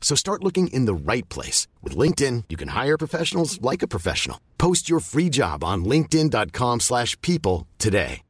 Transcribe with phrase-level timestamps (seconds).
[0.00, 1.68] So start looking in the right place.
[1.84, 4.40] With LinkedIn, you can hire professionals like a professional.
[4.58, 8.22] Post your free job on linkedin.com slash people today.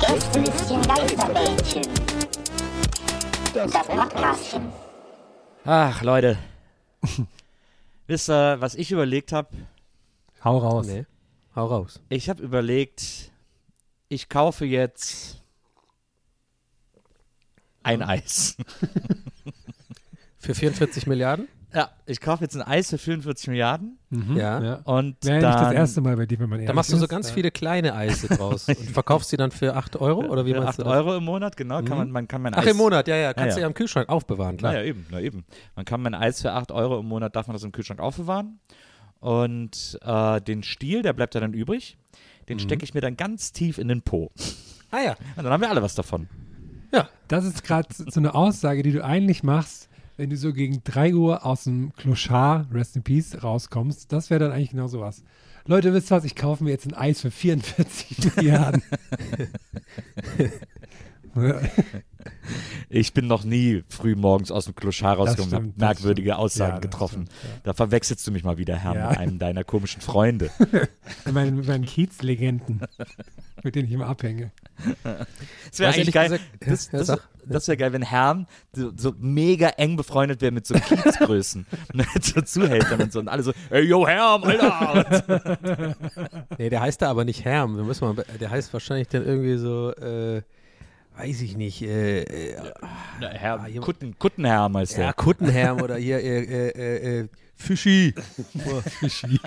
[0.00, 1.82] Gästelistchen Geisterbällchen.
[3.54, 4.72] Das Podcastchen.
[5.64, 6.38] Ach, Leute.
[8.06, 9.48] Wisst ihr, was ich überlegt habe?
[10.44, 10.86] Hau raus.
[10.86, 11.04] Nee.
[11.54, 12.00] Hau raus.
[12.08, 13.27] Ich habe überlegt,
[14.08, 15.42] ich kaufe jetzt
[17.82, 18.56] ein Eis.
[20.38, 21.48] Für 44 Milliarden?
[21.74, 23.98] Ja, ich kaufe jetzt ein Eis für 44 Milliarden
[24.34, 24.62] Ja.
[24.62, 24.74] Ja.
[24.84, 26.96] und Wäre ja nicht das dann erste Mal bei dir, wenn man Da machst du
[26.96, 27.10] so ist.
[27.10, 30.22] ganz viele kleine Eise draus und verkaufst sie dann für 8 Euro?
[30.32, 30.92] Oder wie für meinst 8 du das?
[30.94, 33.34] Euro im Monat, genau, kann man, man kann mein Ach, Eis im Monat, ja, ja.
[33.34, 33.62] Kannst Ja, du ja.
[33.64, 34.72] ja im Kühlschrank aufbewahren, klar.
[34.72, 35.44] Na ja, eben, na eben.
[35.76, 38.60] Man kann mein Eis für 8 Euro im Monat, darf man das im Kühlschrank aufbewahren.
[39.20, 41.98] Und äh, den Stiel, der bleibt ja dann übrig,
[42.48, 42.60] den Mhm.
[42.62, 44.30] stecke ich mir dann ganz tief in den Po.
[44.90, 45.16] Ah ja.
[45.36, 46.28] Und dann haben wir alle was davon.
[46.92, 47.08] Ja.
[47.28, 51.14] Das ist gerade so eine Aussage, die du eigentlich machst, wenn du so gegen 3
[51.14, 54.10] Uhr aus dem Clochard, Rest in Peace, rauskommst.
[54.12, 55.22] Das wäre dann eigentlich genau sowas.
[55.66, 56.24] Leute, wisst ihr was?
[56.24, 58.82] Ich kaufe mir jetzt ein Eis für 44 Milliarden.
[62.90, 66.40] Ich bin noch nie früh morgens aus dem Kloschar rausgekommen und habe merkwürdige stimmt.
[66.40, 67.26] Aussagen Ja, getroffen.
[67.26, 67.60] stimmt, ja.
[67.64, 69.08] Da verwechselst du mich mal wieder, Herr, Ja.
[69.10, 70.50] mit einem deiner komischen Freunde.
[71.24, 72.80] Mit meinen, mit meinen Kiezlegenden,
[73.62, 74.50] mit denen ich immer abhänge.
[75.70, 76.28] Das wäre eigentlich geil.
[76.30, 80.66] gesagt- das das, das wäre geil, wenn Herrn so, so mega eng befreundet wäre mit
[80.66, 81.66] so Kiezgrößen.
[81.94, 83.18] dann so Zuhältern und so.
[83.20, 85.96] Und alle so, ey, yo, Herm, Alter.
[86.58, 87.76] Nee, der heißt da aber nicht Herm.
[87.76, 90.42] Wir müssen mal, der heißt wahrscheinlich dann irgendwie so, äh,
[91.18, 92.56] weiß ich nicht, äh, äh,
[93.20, 95.12] Na, Herr, Ah, Kutten, Kuttenherm heißt ja, der.
[95.14, 98.14] Kuttenherm oder hier, äh, äh, äh, äh, Fischi.
[98.66, 99.40] Oh, Fischi.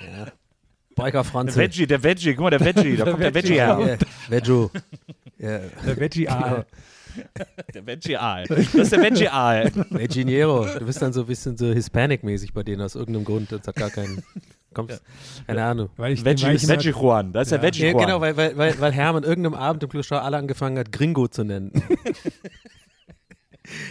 [0.00, 0.26] ja.
[0.94, 1.56] Biker Der Franze.
[1.58, 3.78] Veggie, der Veggie, guck mal, der Veggie, da kommt der Veggie her.
[3.80, 4.70] Ja, Veggio.
[5.38, 5.58] Ja.
[5.86, 6.64] Der Veggie Aal.
[7.74, 8.46] Der Veggie-Aal.
[8.48, 9.70] Das ist der Veggie-Aal.
[9.90, 10.66] Veginiero.
[10.78, 13.52] Du bist dann so ein bisschen so Hispanic-mäßig bei denen aus irgendeinem Grund.
[13.52, 14.22] Das hat gar keinen.
[14.74, 15.02] Kommst,
[15.46, 15.88] keine Ahnung.
[15.96, 18.04] Weil ich, Veggie, weil ich Veggie Juan, da ist der Veggie Ja, Juan.
[18.06, 21.28] genau, weil, weil, weil, weil Herm an irgendeinem Abend im Kloster alle angefangen hat, Gringo
[21.28, 21.72] zu nennen.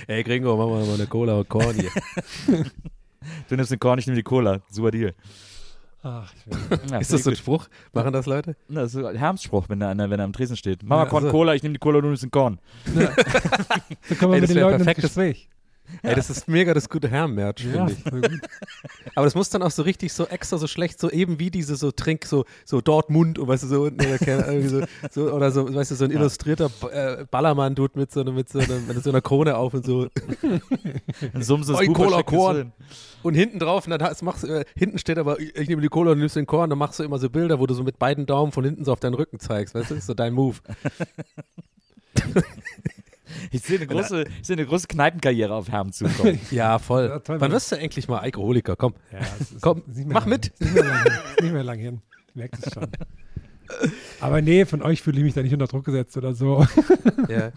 [0.07, 1.91] Ey, Gringo, mach mal mal eine Cola und Korn hier.
[3.49, 4.61] Du nimmst den Korn, ich nehme die Cola.
[4.69, 5.13] Super Deal.
[6.07, 6.79] Ach, ich will.
[6.91, 7.35] Ja, Ist das so ein.
[7.35, 7.67] Spruch?
[7.93, 8.55] Machen das Leute?
[8.67, 10.83] Na, Das ist so ein Hermsspruch, wenn er, an der- wenn er am Tresen steht.
[10.83, 11.35] Mach mal Ja, Korn also.
[11.35, 12.59] Cola, ich nehme die Cola, du nimmst den Korn.
[12.85, 15.49] So kommen wir Ey, mit das den Leuten ins perfektes- Gespräch.
[16.01, 18.41] Ey, das ist mega das gute Herm-Merch, Ja, finde ich.
[19.15, 21.75] Aber das muss dann auch so richtig so extra so schlecht, so eben wie diese
[21.75, 24.81] so Trink, so, so Dortmund, und weißt du, so unten, oder, so,
[25.11, 28.59] so, oder so, weißt du, so ein illustrierter äh, Ballermann-Dude mit so, einer- mit, so
[28.59, 30.07] einer, mit so einer Krone auf und so.
[31.33, 32.71] Ein Sumses Oi, Huber Cola, Korn.
[33.23, 36.21] Und hinten drauf, dann machst, äh, hinten steht aber, ich nehme die Cola und du
[36.21, 38.51] nimmst den Korn, dann machst du immer so Bilder, wo du so mit beiden Daumen
[38.51, 40.57] von hinten so auf deinen Rücken zeigst, weißt du, das ist so dein Move.
[43.51, 46.39] Ich sehe eine große, ich sehe eine große Kneipenkarriere auf Herm zukommen.
[46.51, 47.07] Ja, voll.
[47.07, 48.75] Ja, toll, Wann wirst du endlich mal Alkoholiker?
[48.75, 48.93] Komm.
[49.11, 49.19] Ja,
[49.61, 50.53] Komm, mach lang mit.
[50.59, 51.13] Nicht mehr lang hin.
[51.41, 52.01] Nicht mehr lang hin.
[52.29, 52.87] Ich merke es schon.
[54.21, 56.65] Aber nee, von euch fühle ich mich da nicht unter Druck gesetzt oder so.
[57.27, 57.51] Ja.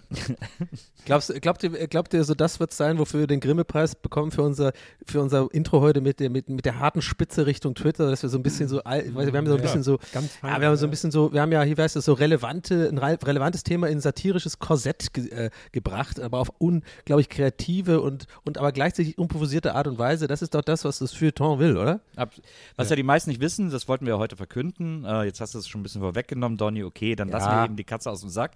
[1.05, 4.43] Glaubst, glaubt, ihr, glaubt ihr, so das wird sein, wofür wir den Grimme-Preis bekommen für
[4.43, 4.73] unser,
[5.07, 8.29] für unser Intro heute mit der, mit, mit der harten Spitze Richtung Twitter, dass wir
[8.31, 10.33] so ein bisschen so, all- ich weiß, wir haben so ein Ja, bisschen so, ganz
[10.33, 10.91] fein, ja, wir haben so ein ja.
[10.91, 14.01] bisschen so, wir haben ja, hier weißt du, so relevante, ein re- relevantes Thema in
[14.01, 19.87] satirisches Korsett ge, äh, gebracht, aber auf unglaublich kreative und, und aber gleichzeitig unprovisierte Art
[19.87, 20.27] und Weise.
[20.29, 22.01] Das ist doch das, was das Feuilleton will, oder?
[22.17, 22.33] Ab,
[22.77, 22.97] was ja.
[22.97, 25.05] die meisten nicht wissen, das wollten wir ja heute verkünden.
[25.05, 26.83] Äh, jetzt hast du es schon ein bisschen vorweggenommen, Donny.
[26.85, 28.53] Okay, dann lassen wir eben die Katze aus dem Sack.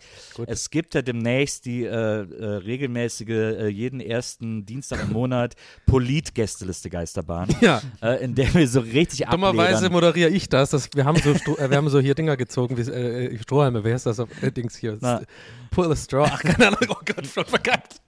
[0.47, 5.55] Es gibt ja demnächst die äh, äh, regelmäßige, äh, jeden ersten Dienstag im Monat
[5.87, 7.49] Polit-Gästeliste Geisterbahn.
[7.61, 7.81] Ja.
[8.03, 10.71] Äh, in der wir so richtig Dummerweise moderiere ich das.
[10.71, 13.85] das wir, haben so Stro- äh, wir haben so hier Dinger gezogen, wie äh, Strohhalme.
[13.85, 14.99] Wer ist das auf Dings hier?
[15.01, 15.23] Na.
[15.71, 16.29] Pull a straw.
[16.33, 16.81] Ach, keine Ahnung.
[16.89, 18.01] Oh Gott, schon verkackt.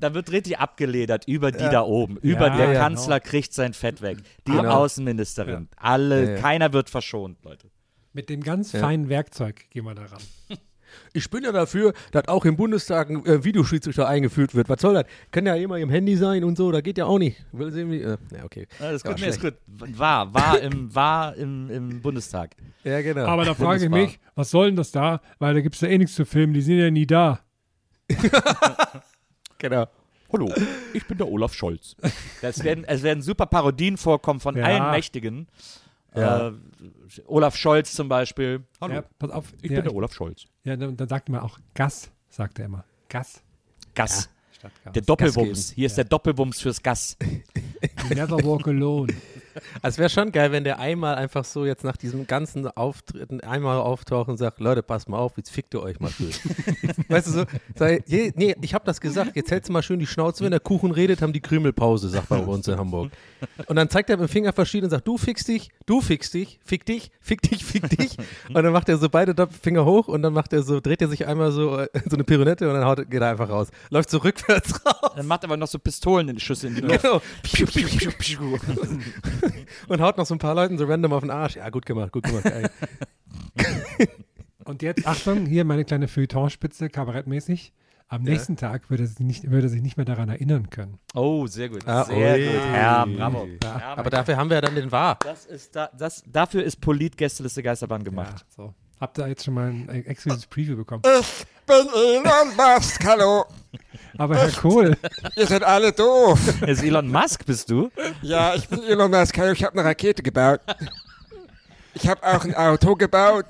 [0.00, 2.16] da wird richtig abgeledert über die da oben.
[2.18, 4.18] Über Ja, der ja, Kanzler kriegt sein Fett weg.
[4.46, 4.70] Die Genau.
[4.84, 5.68] Außenministerin.
[5.76, 6.40] Alle, Ja, ja.
[6.40, 7.68] keiner wird verschont, Leute.
[8.12, 10.22] Mit dem ganz feinen Werkzeug gehen wir da ran.
[11.12, 14.70] Ich bin ja dafür, dass auch im Bundestag ein äh, Videoschiedsrichter eingeführt wird.
[14.70, 15.04] Was soll das?
[15.30, 17.44] Kann ja immer im Handy sein und so, da geht ja auch nicht.
[17.52, 18.66] Will sehen, wie, äh, ja, okay.
[18.80, 19.54] Ja, das ist Ja, gut, nee, ist gut.
[19.98, 22.56] War, war im, war im, im Bundestag.
[22.84, 23.26] Ja, genau.
[23.26, 25.20] Aber da frage ich mich, was soll denn das da?
[25.38, 27.40] Weil da gibt es ja eh nichts zu filmen, die sind ja nie da.
[29.58, 29.86] genau.
[30.32, 30.52] Hallo,
[30.92, 31.96] ich bin der Olaf Scholz.
[32.42, 34.64] Es werden, es werden super Parodien vorkommen von Ja.
[34.64, 35.48] allen Mächtigen.
[36.14, 36.48] Ja.
[36.48, 36.52] Äh,
[37.26, 38.64] Olaf Scholz zum Beispiel.
[38.80, 39.52] Hallo, Ja, pass auf.
[39.62, 40.46] ich ja, bin der Olaf Scholz.
[40.64, 42.84] Ja, dann, dann sagt man auch Gas, sagt er immer.
[43.08, 43.42] Gas
[43.98, 44.30] Gas.
[44.94, 45.72] Der Doppelwumms.
[45.72, 47.16] Hier ist der Doppelwumms fürs Gas.
[48.08, 49.12] You never walk alone.
[49.82, 53.40] Also es wäre schon geil, wenn der einmal einfach so jetzt nach diesem ganzen Auftritten
[53.40, 56.30] einmal auftaucht und sagt, Leute, passt mal auf, jetzt fickt ihr euch mal schön.
[57.08, 57.44] Weißt du so,
[57.76, 60.50] sei, je, nee, ich habe das gesagt, jetzt hältst du mal schön die Schnauze, wenn
[60.50, 63.10] der Kuchen redet, haben die Krümelpause, sagt man bei uns in Hamburg.
[63.66, 66.34] Und dann zeigt er mit dem Finger verschieden und sagt, du fickst dich, du fickst
[66.34, 68.16] dich, fick dich, fick dich, fick dich.
[68.48, 71.08] Und dann macht er so beide Finger hoch und dann macht er so, dreht er
[71.08, 73.68] sich einmal so, äh, so eine Pirouette und dann haut, geht er einfach raus.
[73.90, 75.12] Läuft so rückwärts raus.
[75.16, 77.02] Dann macht aber noch so Pistolen in die Schüsse in die Luft.
[77.02, 77.20] Genau.
[79.88, 81.56] und haut noch so ein paar Leuten so random auf den Arsch.
[81.56, 82.44] Ja, gut gemacht, gut gemacht.
[84.64, 87.72] Und jetzt, Achtung, hier meine kleine Feuilletonspitze, kabarettmäßig.
[88.10, 90.98] Am nächsten Tag würde er, sich nicht, würde er sich nicht mehr daran erinnern können.
[91.14, 91.86] Oh, sehr gut.
[91.86, 92.46] Ah, sehr ui.
[92.46, 92.54] gut.
[92.54, 93.48] Ja, bravo.
[93.62, 93.78] Ja.
[93.78, 95.18] Ja, Aber dafür haben wir ja dann den Wahr.
[95.22, 98.46] das ist da, das, dafür ist Polit-Gästeliste Geisterbahn gemacht.
[98.48, 98.74] Ja, so.
[99.00, 101.02] Habt ihr jetzt schon mal ein exklusives Preview bekommen?
[101.20, 103.44] Ich bin Elon Musk, hallo.
[104.16, 104.96] Aber Herr Kohl,
[105.36, 106.40] Ihr seid alle doof.
[106.62, 107.92] Ist Elon Musk, bist du?
[108.22, 109.52] Ja, ich bin Elon Musk, hallo.
[109.52, 110.60] Ich habe eine Rakete gebaut.
[111.94, 113.46] Ich habe auch ein Auto gebaut.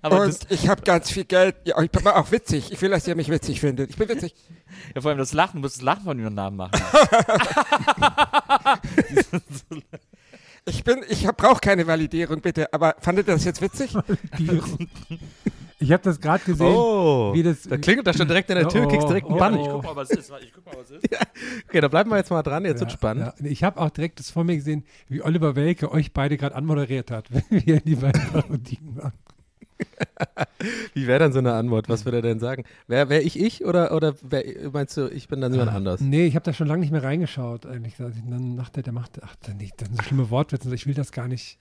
[0.00, 1.56] Aber und ich habe ganz viel Geld.
[1.64, 2.72] Ja, ich bin auch witzig.
[2.72, 3.90] Ich will, dass ihr mich witzig findet.
[3.90, 4.34] Ich bin witzig.
[4.94, 6.80] ja, vor allem das Lachen, du musst das Lachen von ihrem Namen machen.
[10.66, 12.72] Ich bin, ich brauche keine Validierung, bitte.
[12.72, 13.94] Aber fandet ihr das jetzt witzig?
[15.78, 17.62] ich habe das gerade gesehen, Oh, wie das.
[17.62, 19.56] da klingelt das schon direkt in der Tür, Oh, kriegst direkt einen oh, Bann.
[19.56, 19.62] oh.
[19.62, 20.30] Ich guck- mal, was ist.
[20.42, 21.04] Ich guck mal, was ist.
[21.68, 23.32] Okay, da bleiben wir jetzt mal dran, jetzt wird Ja, spannend.
[23.40, 23.46] Ja.
[23.46, 27.10] Ich habe auch direkt das vor mir gesehen, wie Oliver Welke euch beide gerade anmoderiert
[27.10, 29.12] hat, wenn wir die beiden Parodien machen.
[30.94, 31.88] Wie wäre dann so eine Antwort?
[31.88, 32.64] Was würde er denn sagen?
[32.86, 36.00] Wäre wär ich ich oder, oder wär, meinst du, ich bin dann jemand anders?
[36.00, 37.94] Nee, ich habe da schon lange nicht mehr reingeschaut, eigentlich.
[37.96, 40.94] Dann dachte er, der macht, ach, dann nicht, das sind so schlimme Wortwitze, ich will
[40.94, 41.58] das gar nicht.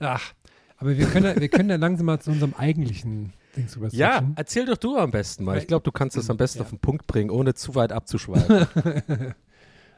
[0.00, 0.32] Ach,
[0.76, 4.64] aber wir können, wir können da langsam mal zu unserem eigentlichen Dings rüber Ja, erzähl
[4.66, 5.58] doch du am besten mal.
[5.58, 6.64] Ich glaube, du kannst das am besten Ja.
[6.64, 8.66] auf den Punkt bringen, ohne zu weit abzuschweifen.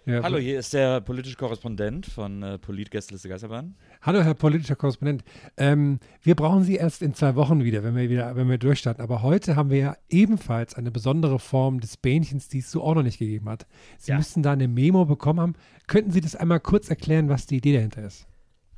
[0.06, 3.76] Ja, Hallo, hier ist der politische Korrespondent von äh, Polit-Gästeliste Geisterbahn.
[4.00, 5.22] Hallo, Herr politischer Korrespondent.
[5.58, 9.04] Ähm, wir brauchen Sie erst in zwei Wochen wieder, wenn wir wieder, wenn wir durchstarten.
[9.04, 12.94] Aber heute haben wir ja ebenfalls eine besondere Form des Bähnchens, die es so auch
[12.94, 13.66] noch nicht gegeben hat.
[13.98, 14.16] Sie Ja.
[14.16, 15.54] müssten da eine Memo bekommen haben.
[15.86, 18.26] Könnten Sie das einmal kurz erklären, was die Idee dahinter ist?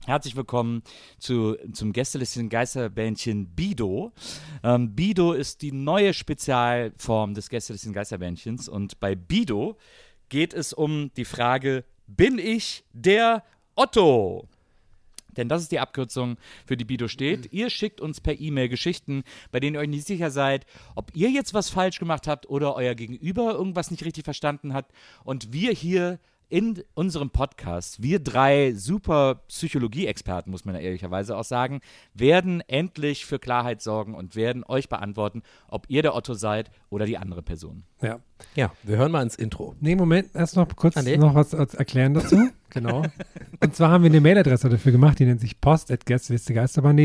[0.05, 0.83] Herzlich willkommen
[1.21, 4.11] zu, zum Gästelistchen Geisterbändchen Bido.
[4.65, 9.77] Ähm, Bido ist die neue Spezialform des Gästelistchen Geisterbändchens und bei Bido
[10.33, 13.45] geht es um die Frage, bin ich der
[13.75, 14.49] Otto?
[15.37, 17.53] Denn das ist die Abkürzung, für die Bido steht.
[17.53, 20.65] Ihr schickt uns per E-Mail Geschichten, bei denen ihr euch nicht sicher seid,
[20.95, 24.87] ob ihr jetzt was falsch gemacht habt oder euer Gegenüber irgendwas nicht richtig verstanden hat.
[25.23, 26.19] Und wir hier
[26.53, 31.81] in unserem Podcast, wir drei super Psychologie-Experten, muss man ja ehrlicherweise auch sagen,
[32.13, 37.07] werden endlich für Klarheit sorgen und werden euch beantworten, ob ihr der Otto seid oder
[37.07, 37.85] die andere Person.
[38.03, 38.19] Ja.
[38.55, 39.77] ja, wir hören mal ins Intro.
[39.81, 41.17] Nee, Moment, erst noch kurz Ah, nee.
[41.17, 42.51] noch was als erklären dazu.
[42.69, 43.03] genau.
[43.61, 46.53] Und zwar haben wir eine Mailadresse dafür gemacht, die nennt sich post.gästeliste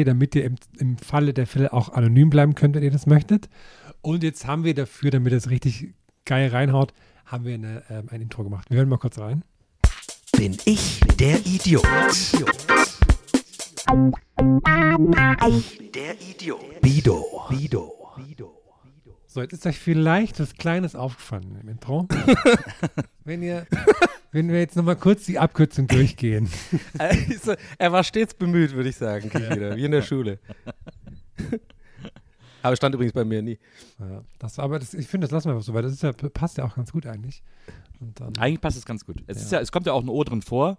[0.03, 3.47] damit ihr im, im Falle der Fälle auch anonym bleiben könnt, wenn ihr das möchtet.
[4.01, 5.93] Und jetzt haben wir dafür, damit es richtig
[6.25, 6.93] geil reinhaut,
[7.27, 8.69] haben wir eine, ähm, ein Intro gemacht.
[8.69, 9.43] Wir hören mal kurz rein.
[10.37, 11.85] Bin ich der Idiot?
[12.11, 12.31] Ich
[15.93, 16.81] der Idiot.
[16.81, 17.25] Bido.
[17.49, 17.93] Bido.
[19.25, 22.07] So, jetzt ist euch vielleicht was Kleines aufgefallen im Intro.
[23.23, 23.67] wenn ihr,
[24.31, 26.49] wenn wir jetzt nochmal kurz die Abkürzung durchgehen.
[26.97, 29.29] Also, er war stets bemüht, würde ich sagen,
[29.75, 30.39] wie in der Schule.
[32.63, 33.57] Aber stand übrigens bei mir nie.
[33.99, 36.11] Ja, das, aber das, ich finde, das lassen wir einfach so, weil das ist ja,
[36.13, 37.41] passt ja auch ganz gut eigentlich.
[37.99, 39.23] Und dann, Eigentlich passt es ganz gut.
[39.27, 39.43] Es, Ja.
[39.43, 40.77] ist ja, es kommt ja auch ein O drin vor.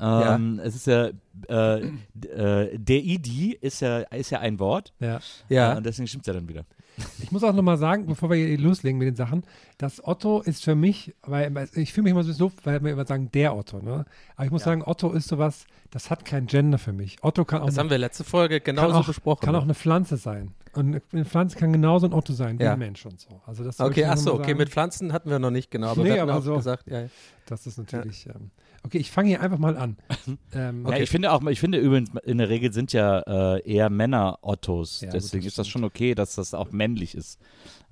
[0.00, 1.10] Ähm, Es ist ja,
[1.48, 4.92] äh, äh, der ID ist ja, ist ja ein Wort.
[5.00, 5.20] ja.
[5.48, 5.74] Ja.
[5.74, 6.64] Äh, und deswegen stimmt es ja dann wieder.
[7.22, 9.44] Ich muss auch nochmal sagen, bevor wir hier loslegen mit den Sachen,
[9.76, 13.30] dass Otto ist für mich, weil ich fühle mich immer so weil wir immer sagen,
[13.32, 14.06] der Otto, ne?
[14.34, 17.18] Aber ich muss sagen, Otto ist sowas, das hat kein Gender für mich.
[17.22, 19.44] Otto kann auch, Das haben wir letzte Folge genauso auch, besprochen.
[19.44, 20.54] kann auch eine Pflanze sein.
[20.76, 22.74] Und eine Pflanze kann genauso ein Otto sein wie Ja.
[22.74, 23.40] ein Mensch und so.
[23.46, 25.70] Also das Okay, ich ach einfach so, mal okay, mit Pflanzen hatten wir noch nicht
[25.70, 26.54] genau, aber Nee, wir auch so.
[26.56, 27.08] gesagt, ja, ja.
[27.46, 28.26] Das ist natürlich.
[28.26, 28.50] Ähm,
[28.84, 29.96] okay, ich fange hier einfach mal an.
[30.52, 33.20] ähm, Ja, ich finde auch, ich finde übrigens, in der Regel sind ja
[33.56, 35.00] äh, eher Männer Ottos.
[35.00, 37.40] Ja, gut, Deswegen das ist das schon okay, dass das auch männlich ist.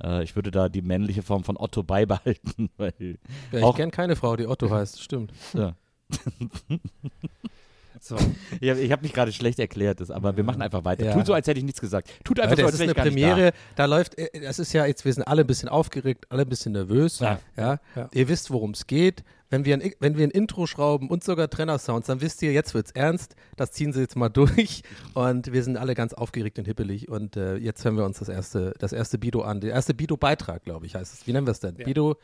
[0.03, 2.69] Äh, ich würde da die männliche Form von Otto beibehalten.
[2.77, 2.93] Weil,
[3.53, 5.33] ja ich Auch- kenne keine Frau, die Otto heißt, stimmt.
[5.55, 5.75] ja.
[8.01, 8.17] So.
[8.61, 11.05] Ich habe hab mich gerade schlecht erklärt, das, aber wir machen einfach weiter.
[11.05, 11.13] Ja.
[11.13, 12.11] Tut so, als hätte ich nichts gesagt.
[12.25, 13.85] Tut einfach Leute, so, es als ist wäre eine ich gar nicht Premiere, da.
[13.87, 16.73] läuft, äh, das ist ja jetzt, wir sind alle ein bisschen aufgeregt, alle ein bisschen
[16.73, 17.21] nervös.
[17.21, 17.39] Ja.
[17.57, 17.79] Ja.
[17.97, 18.09] Ja.
[18.13, 19.25] Ihr wisst, worum es geht.
[19.51, 22.75] Wenn wir, ein, wenn wir ein Intro schrauben und sogar Trenner-Sounds, dann wisst ihr, jetzt
[22.75, 23.37] wird's ernst.
[23.57, 24.83] Das ziehen sie jetzt mal durch.
[25.13, 27.09] Und wir sind alle ganz aufgeregt und hippelig.
[27.09, 29.61] Und äh, jetzt hören wir uns das erste, das erste Bido an.
[29.61, 31.27] Der erste Bido-Beitrag, glaube ich, heißt es.
[31.27, 31.75] Wie nennen wir es denn?
[31.77, 32.17] Bido,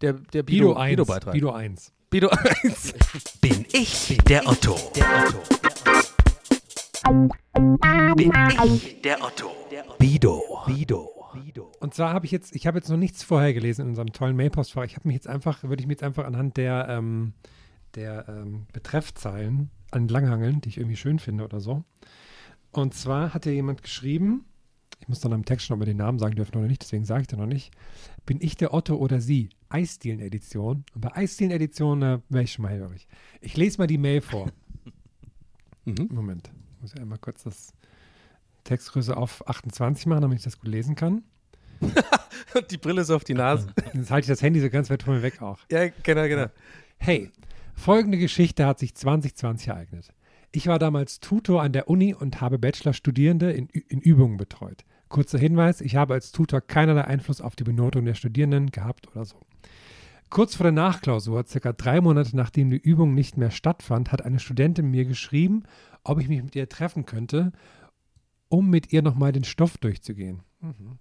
[0.00, 0.90] der, der Bido Bido, 1.
[0.92, 1.32] Bido-Beitrag.
[1.32, 1.92] Bido 1.
[2.16, 2.30] Bido
[2.62, 2.94] 1.
[3.42, 4.74] Bin ich der Otto?
[8.16, 8.32] Bin
[8.64, 9.52] ich der Otto?
[9.98, 10.42] Bido.
[10.66, 11.72] Bido.
[11.78, 14.34] Und zwar habe ich jetzt, ich habe jetzt noch nichts vorher gelesen in unserem tollen
[14.34, 14.84] Mailpostfach.
[14.84, 17.34] Ich habe mich jetzt einfach, würde ich mich jetzt einfach anhand der, ähm,
[17.96, 21.84] der ähm, Betreffzeilen anlanghangeln, die ich irgendwie schön finde oder so.
[22.72, 24.46] Und zwar hat ja jemand geschrieben,
[25.00, 27.20] ich muss dann am Text schon mal den Namen sagen dürfen oder nicht, deswegen sage
[27.20, 27.74] ich da noch nicht.
[28.24, 29.50] Bin ich der Otto oder Sie?
[29.68, 30.84] Eisdielen-Edition.
[30.94, 33.06] Und bei Eisdielen-Edition äh, wäre ich schon mal hellhörig.
[33.40, 34.50] Ich lese mal die Mail vor.
[35.88, 36.08] Mhm.
[36.10, 37.72] Moment, muss ich einmal kurz das
[38.64, 41.22] Textgröße auf 28 machen, damit ich das gut lesen kann.
[42.54, 43.68] Und die Brille ist auf die Nase.
[43.94, 45.60] Jetzt halte ich das Handy so ganz weit von mir weg auch.
[45.70, 46.46] ja, genau, genau.
[46.98, 47.30] Hey,
[47.74, 50.12] folgende Geschichte hat sich 2020 ereignet.
[50.52, 54.84] Ich war damals Tutor an der Uni und habe Bachelor-Studierende in, in Übungen betreut.
[55.08, 59.24] Kurzer Hinweis, ich habe als Tutor keinerlei Einfluss auf die Benotung der Studierenden gehabt oder
[59.24, 59.36] so.
[60.28, 64.40] Kurz vor der Nachklausur, circa drei Monate nachdem die Übung nicht mehr stattfand, hat eine
[64.40, 65.62] Studentin mir geschrieben,
[66.02, 67.52] ob ich mich mit ihr treffen könnte,
[68.48, 70.42] um mit ihr nochmal den Stoff durchzugehen.
[70.60, 70.98] Mhm.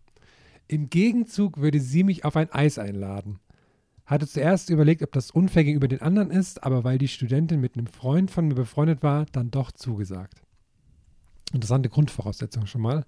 [0.67, 3.39] Im Gegenzug würde sie mich auf ein Eis einladen.
[4.05, 7.75] Hatte zuerst überlegt, ob das unfair gegenüber den anderen ist, aber weil die Studentin mit
[7.75, 10.41] einem Freund von mir befreundet war, dann doch zugesagt.
[11.53, 13.05] Interessante Grundvoraussetzung schon mal.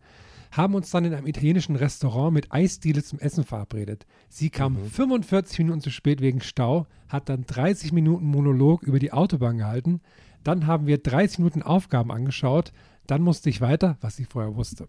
[0.51, 4.05] Haben uns dann in einem italienischen Restaurant mit Eisdiele zum Essen verabredet.
[4.29, 9.13] Sie kam 45 Minuten zu spät wegen Stau, hat dann 30 Minuten Monolog über die
[9.13, 10.01] Autobahn gehalten.
[10.43, 12.71] Dann haben wir 30 Minuten Aufgaben angeschaut.
[13.05, 14.87] Dann musste ich weiter, was sie vorher wusste.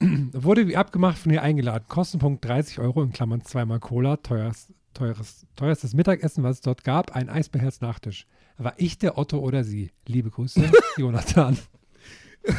[0.00, 1.84] Wurde wie abgemacht von ihr eingeladen.
[1.88, 7.14] Kostenpunkt 30 Euro in Klammern zweimal Cola, teures, teures, teuerstes Mittagessen, was es dort gab,
[7.14, 8.26] ein Eisbeherz Nachtisch.
[8.56, 9.90] War ich der Otto oder sie?
[10.06, 11.56] Liebe Grüße, Jonathan.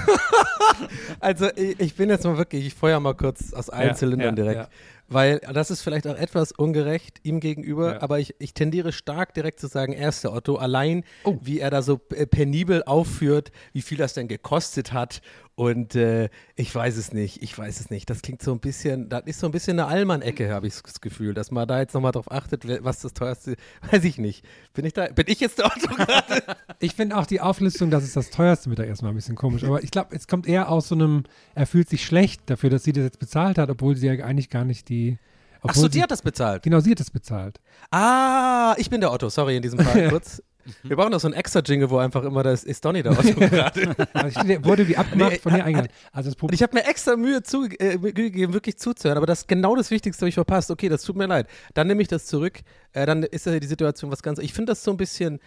[1.19, 4.29] Also ich, ich bin jetzt mal wirklich, ich feuer mal kurz aus allen Ja, Zylindern
[4.37, 4.55] ja, direkt.
[4.61, 4.67] ja.
[5.11, 9.59] Weil das ist vielleicht auch etwas ungerecht ihm gegenüber, aber ich, ich tendiere stark direkt
[9.59, 11.37] zu sagen, er ist der Otto, allein Oh.
[11.41, 15.21] wie er da so äh, penibel aufführt, wie viel das denn gekostet hat.
[15.59, 18.09] Und äh, ich weiß es nicht, ich weiß es nicht.
[18.09, 21.01] Das klingt so ein bisschen, das ist so ein bisschen eine Allmann-Ecke, habe ich das
[21.01, 23.57] Gefühl, dass man da jetzt nochmal drauf achtet, was das teuerste,
[23.91, 24.45] weiß ich nicht.
[24.73, 26.43] Bin ich da, bin ich jetzt der Otto gerade?
[26.79, 29.65] Ich finde auch die Auflistung, das ist das teuerste Mittagessen, mal ein bisschen komisch.
[29.65, 31.25] Aber ich glaube, es kommt eher aus so einem,
[31.55, 34.49] er fühlt sich schlecht dafür, dass sie das jetzt bezahlt hat, obwohl sie ja eigentlich
[34.49, 35.17] gar nicht die.
[35.57, 36.63] Ach obwohl so, sie, die hat das bezahlt.
[36.63, 37.59] Genau, sie hat das bezahlt.
[37.91, 40.41] Ah, ich bin der Otto, sorry in diesem Fall kurz.
[40.83, 43.95] Wir brauchen doch so ein extra Jingle, wo einfach immer das ist Donny Otto gerade.
[44.13, 45.91] Also ich, wurde wie abgemacht Nee, von ihr hat- eingeladen.
[46.11, 47.41] Also ich habe mir extra Mühe
[47.79, 50.69] äh, gegeben, wirklich zuzuhören, aber das ist genau das Wichtigste, habe ich verpasst.
[50.71, 51.47] Okay, das tut mir leid.
[51.73, 52.59] Dann nehme ich das zurück.
[52.93, 54.39] Äh, dann ist ja die Situation was ganz.
[54.39, 55.39] Ich finde das so ein bisschen,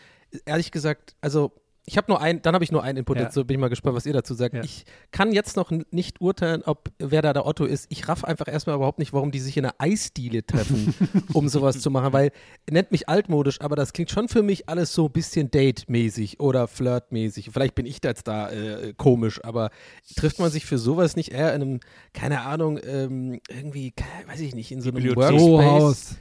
[0.45, 1.52] ehrlich gesagt, also
[1.85, 3.25] ich habe nur ein, dann habe ich nur einen Input, Ja.
[3.25, 4.55] jetzt so bin ich mal gespannt, was ihr dazu sagt.
[4.55, 4.62] Ja.
[4.62, 7.87] Ich kann jetzt noch nicht urteilen, ob wer da der Otto ist.
[7.89, 10.95] Ich raff einfach erstmal überhaupt nicht, warum die sich in einer Eisdiele treffen,
[11.33, 12.31] um sowas zu machen, weil
[12.71, 16.69] nennt mich altmodisch, aber das klingt schon für mich alles so ein bisschen Date-mäßig oder
[16.69, 17.51] Flirt-mäßig.
[17.53, 19.71] Vielleicht bin ich da jetzt da äh, komisch, aber
[20.15, 21.81] trifft man sich für sowas nicht eher in einem,
[22.12, 23.93] keine Ahnung, ähm, irgendwie,
[24.29, 25.03] weiß ich nicht, in so einem.
[25.17, 26.17] Workspace?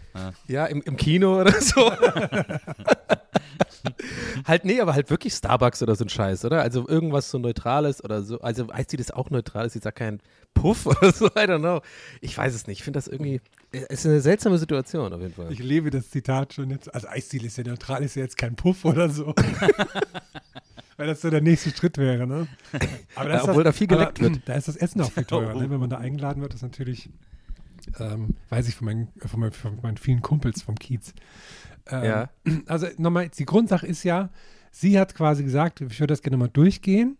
[0.48, 1.92] Ja, im, im Kino oder so.
[4.48, 6.62] halt, nee, aber halt wirklich Starbucks oder so ein Scheiß, oder?
[6.62, 8.40] Also irgendwas so Neutrales oder so.
[8.42, 9.66] Also heißt die das auch neutral?
[9.66, 10.20] Ist jetzt ja kein
[10.54, 11.28] Puff oder so?
[11.28, 11.82] I don't know.
[12.22, 12.80] Ich weiß es nicht.
[12.80, 13.42] Ich finde das irgendwie,
[13.72, 15.52] es ist eine seltsame Situation auf jeden Fall.
[15.52, 16.94] Ich lebe das Zitat schon jetzt.
[16.94, 19.34] Also Eisdiele ist ja neutral, ist ja jetzt kein Puff oder so.
[20.98, 22.48] Weil das so der nächste Schritt wäre, ne?
[23.16, 24.42] Aber Ja, obwohl da viel geleckt aber, wird.
[24.46, 25.70] Da ist das Essen auch viel teurer, ne?
[25.70, 27.10] Wenn man da eingeladen wird, ist natürlich,
[28.00, 31.16] ähm, weiß ich von meinen, von, meinen, von meinen vielen Kumpels vom Kiez.
[31.88, 32.30] Ähm, Ja.
[32.68, 34.30] Also nochmal, die Grundsache ist ja,
[34.72, 37.18] sie hat quasi gesagt, ich würde das gerne mal durchgehen.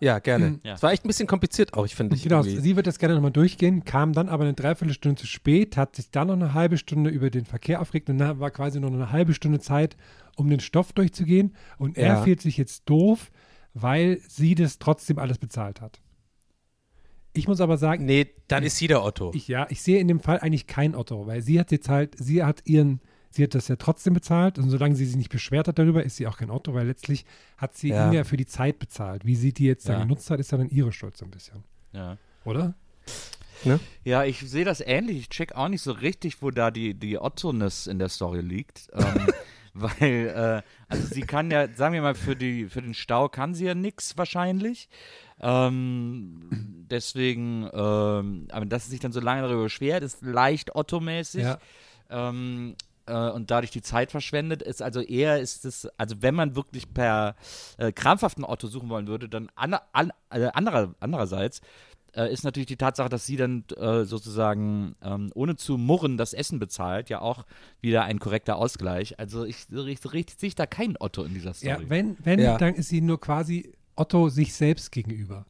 [0.00, 0.58] Ja, gerne.
[0.64, 0.74] Ja.
[0.74, 2.14] Es war echt ein bisschen kompliziert auch, ich finde.
[2.16, 2.60] ich Genau, irgendwie.
[2.60, 6.10] sie wird das gerne nochmal durchgehen, kam dann aber eine Dreiviertelstunde zu spät, hat sich
[6.10, 9.12] dann noch eine halbe Stunde über den Verkehr aufgeregt und dann war quasi noch eine
[9.12, 9.96] halbe Stunde Zeit,
[10.36, 11.54] um den Stoff durchzugehen.
[11.78, 12.22] Und er Ja.
[12.22, 13.30] fühlt sich jetzt doof,
[13.72, 16.00] weil sie das trotzdem alles bezahlt hat.
[17.32, 19.30] Ich muss aber sagen, Nee, dann ist sie der Otto.
[19.34, 22.14] ich, ja, ich sehe in dem Fall eigentlich kein Otto, weil sie hat jetzt halt,
[22.18, 23.00] sie hat ihren,
[23.34, 26.16] sie hat das ja trotzdem bezahlt und solange sie sich nicht beschwert hat darüber, ist
[26.16, 27.24] sie auch kein Otto, weil letztlich
[27.58, 28.06] hat sie Ja.
[28.08, 29.24] ihn ja für die Zeit bezahlt.
[29.26, 29.94] Wie sie die jetzt Ja.
[29.98, 31.64] dann genutzt hat, ist dann ihre Schuld so ein bisschen.
[31.92, 32.16] Ja.
[32.44, 32.74] Oder?
[34.04, 35.18] Ja, ich sehe das ähnlich.
[35.20, 38.90] Ich check auch nicht so richtig, wo da die, die Otto-ness in der Story liegt.
[38.92, 39.26] ähm,
[39.74, 43.54] weil, äh, also sie kann ja, sagen wir mal, für, die, für den Stau kann
[43.54, 44.88] sie ja nix wahrscheinlich.
[45.40, 46.40] Ähm,
[46.90, 51.42] deswegen, ähm, aber dass sie sich dann so lange darüber beschwert, ist leicht Otto-mäßig.
[51.42, 51.58] Ja.
[52.10, 52.76] Ähm,
[53.06, 54.82] äh, und dadurch die Zeit verschwendet ist.
[54.82, 57.36] Also eher ist es, also wenn man wirklich per
[57.78, 61.60] äh, krampfhaften Otto suchen wollen würde, dann an, an, äh, anderer, andererseits
[62.16, 66.32] äh, ist natürlich die Tatsache, dass sie dann äh, sozusagen ähm, ohne zu murren das
[66.32, 67.44] Essen bezahlt, ja auch
[67.80, 69.18] wieder ein korrekter Ausgleich.
[69.18, 71.82] Also ich, ich, richtig sehe ich da keinen Otto in dieser Story.
[71.82, 72.56] Ja, wenn, wenn, Ja.
[72.58, 75.46] dann ist sie nur quasi Otto sich selbst gegenüber.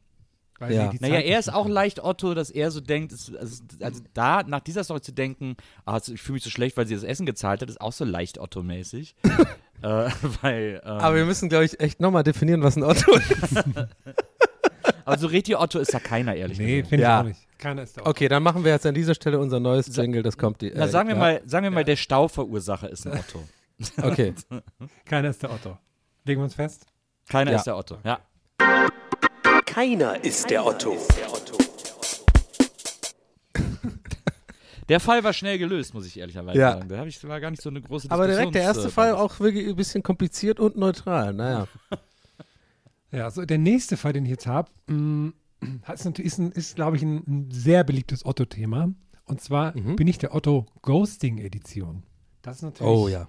[0.59, 0.91] Weil Ja.
[0.99, 3.33] Naja, er ist auch leicht Otto, dass er so denkt, also,
[3.81, 6.95] also da nach dieser Story zu denken, ah, ich fühle mich so schlecht, weil sie
[6.95, 9.15] das Essen gezahlt hat, ist auch so leicht Otto-mäßig.
[9.81, 10.09] äh,
[10.41, 13.57] weil, ähm, Aber wir müssen, glaube ich, echt nochmal definieren, was ein Otto ist.
[15.05, 16.89] aber so richtig Otto ist da keiner, ehrlich Nee, gesagt.
[16.89, 17.15] finde Ja.
[17.19, 17.41] ich auch nicht.
[17.57, 18.11] Keiner ist der Otto.
[18.11, 20.71] Okay, dann machen wir jetzt an dieser Stelle unser neues Jingle, das kommt die.
[20.73, 21.21] Na, äh, sagen wir ja.
[21.21, 23.43] mal, sagen wir mal, der Stauverursacher ist ein Otto.
[24.01, 24.33] Okay.
[25.05, 25.77] Keiner ist der Otto.
[26.23, 26.85] Legen wir uns fest?
[27.27, 27.57] Keiner Ja.
[27.57, 27.97] ist der Otto.
[28.05, 28.19] Ja.
[29.75, 30.95] Keiner ist der Otto.
[34.87, 36.71] Der Fall war schnell gelöst, muss ich ehrlicherweise Ja.
[36.77, 36.87] sagen.
[36.87, 39.09] Da habe ich war gar nicht so eine große Aber direkt der erste Diskussions- Fall
[39.09, 41.33] äh, auch wirklich ein bisschen kompliziert und neutral.
[41.33, 41.67] Naja.
[43.11, 47.03] Ja, so der nächste Fall, den ich jetzt habe, ist, natürlich- ist, ist glaube ich,
[47.03, 48.93] ein, ein sehr beliebtes Otto-Thema.
[49.25, 49.97] Und zwar Mhm.
[49.97, 52.03] bin ich der Otto Ghosting-Edition.
[52.41, 53.27] Das ist natürlich Oh ja.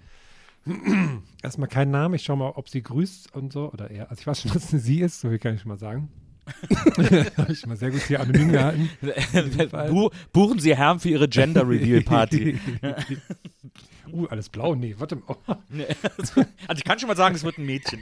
[1.42, 2.14] erstmal kein Name.
[2.16, 3.72] Ich schaue mal, ob sie grüßt und so.
[3.72, 4.10] Oder er.
[4.10, 6.08] Also ich weiß schon, dass sie ist, so viel kann ich schon mal sagen.
[7.36, 8.88] Habe ich mal sehr gut hier anonym gehalten.
[9.90, 12.58] Bu buchen Sie Herrn für Ihre Gender Reveal Party.
[14.12, 14.74] uh, alles blau?
[14.74, 15.36] Nee, warte mal.
[15.68, 15.86] Nee,
[16.18, 16.42] also
[16.76, 18.00] ich kann schon mal sagen, es wird ein Mädchen.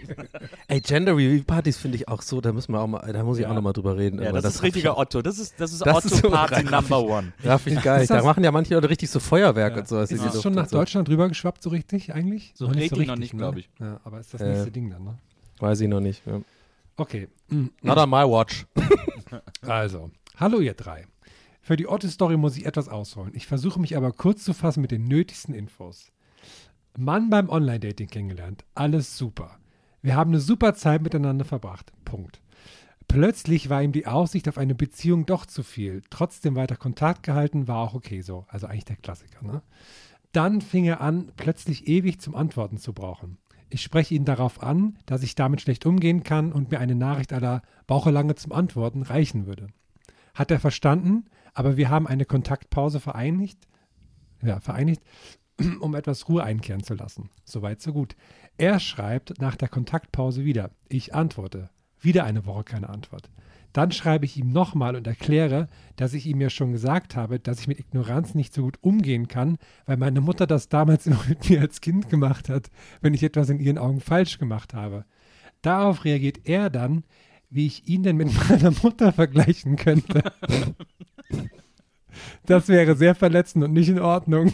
[0.68, 3.38] Ey, Gender Review Partys finde ich auch so, da müssen wir auch mal, da muss
[3.38, 3.50] ich Ja.
[3.50, 4.20] auch noch mal drüber reden.
[4.20, 5.22] Ja, aber das, ist richtiger Otto.
[5.22, 7.32] Das ist, das ist Das Otto ist so Party raff Number One.
[7.42, 9.80] Raff ich das- Da machen ja manche Leute richtig so Feuerwerk Ja.
[9.80, 10.10] und sowas.
[10.10, 10.76] in Ist das schon nach so.
[10.76, 12.52] Deutschland rüber geschwappt, so richtig eigentlich?
[12.54, 13.38] So richtig noch nicht, ne?
[13.38, 13.68] glaub ich.
[13.80, 14.50] Ja, aber ist das Äh.
[14.52, 15.18] nächste Ding dann, ne?
[15.60, 16.22] Weiß ich noch nicht.
[16.26, 16.40] Ja.
[16.96, 17.28] Okay.
[17.82, 18.66] Not on my watch.
[19.62, 21.08] Also, hallo ihr drei.
[21.60, 23.32] Für die Otto-Story muss ich etwas ausholen.
[23.34, 26.12] Ich versuche mich aber kurz zu fassen mit den nötigsten Infos.
[26.96, 28.64] Mann beim Online-Dating kennengelernt.
[28.74, 29.58] Alles super.
[30.02, 31.92] Wir haben eine super Zeit miteinander verbracht.
[32.04, 32.40] Punkt.
[33.08, 36.02] Plötzlich war ihm die Aussicht auf eine Beziehung doch zu viel.
[36.10, 38.44] Trotzdem weiter Kontakt gehalten, war auch okay so.
[38.48, 39.62] Also eigentlich der Klassiker, ne?
[40.32, 43.38] Dann fing er an, plötzlich ewig zum Antworten zu brauchen.
[43.74, 47.32] Ich spreche ihn darauf an, dass ich damit schlecht umgehen kann und mir eine Nachricht
[47.32, 49.66] aller brauche lange zum Antworten reichen würde.
[50.32, 53.66] Hat er verstanden, aber wir haben eine Kontaktpause vereinigt,
[54.44, 55.02] ja, vereinigt,
[55.80, 57.30] um etwas Ruhe einkehren zu lassen.
[57.44, 58.14] Soweit, so gut.
[58.58, 60.70] Er schreibt nach der Kontaktpause wieder.
[60.88, 61.68] Ich antworte.
[61.98, 63.28] Wieder eine Woche keine Antwort.
[63.74, 67.58] Dann schreibe ich ihm nochmal und erkläre, dass ich ihm ja schon gesagt habe, dass
[67.60, 71.50] ich mit Ignoranz nicht so gut umgehen kann, weil meine Mutter das damals immer mit
[71.50, 72.70] mir als Kind gemacht hat,
[73.02, 75.04] wenn ich etwas in ihren Augen falsch gemacht habe.
[75.60, 77.02] Darauf reagiert er dann,
[77.50, 80.22] wie ich ihn denn mit meiner Mutter vergleichen könnte.
[82.46, 84.52] Das wäre sehr verletzend und nicht in Ordnung.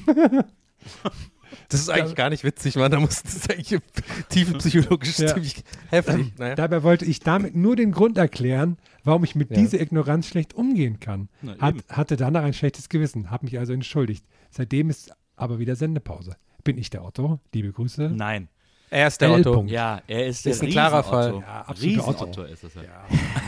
[1.69, 2.91] Das ist eigentlich gar nicht witzig, Mann.
[2.91, 3.81] Da muss das eigentlich
[4.31, 5.35] tiefe psychologisch Ja.
[5.35, 6.33] ziemlich heftig.
[6.39, 6.55] Naja.
[6.55, 9.57] Dabei wollte ich damit nur den Grund erklären, warum ich mit Ja.
[9.57, 11.29] dieser Ignoranz schlecht umgehen kann.
[11.43, 14.25] Na, Hat, hatte danach ein schlechtes Gewissen, habe mich also entschuldigt.
[14.51, 16.37] Seitdem ist aber wieder Sendepause.
[16.65, 17.41] Bin ich der Otto?
[17.55, 18.11] Liebe Grüße.
[18.15, 18.49] Nein.
[18.93, 19.41] Er ist der L.
[19.47, 19.65] Otto.
[19.67, 21.05] Ja, er ist der Ist ein klarer.
[21.05, 21.39] Fall.
[21.41, 22.25] Ja, absoluter Otto.
[22.25, 22.75] Riesen-Otto ist es.
[22.75, 22.83] Ja.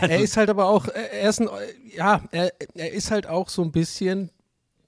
[0.08, 1.48] Er ist halt aber auch, er ist ein,
[1.96, 4.30] ja, er, er ist halt auch so ein bisschen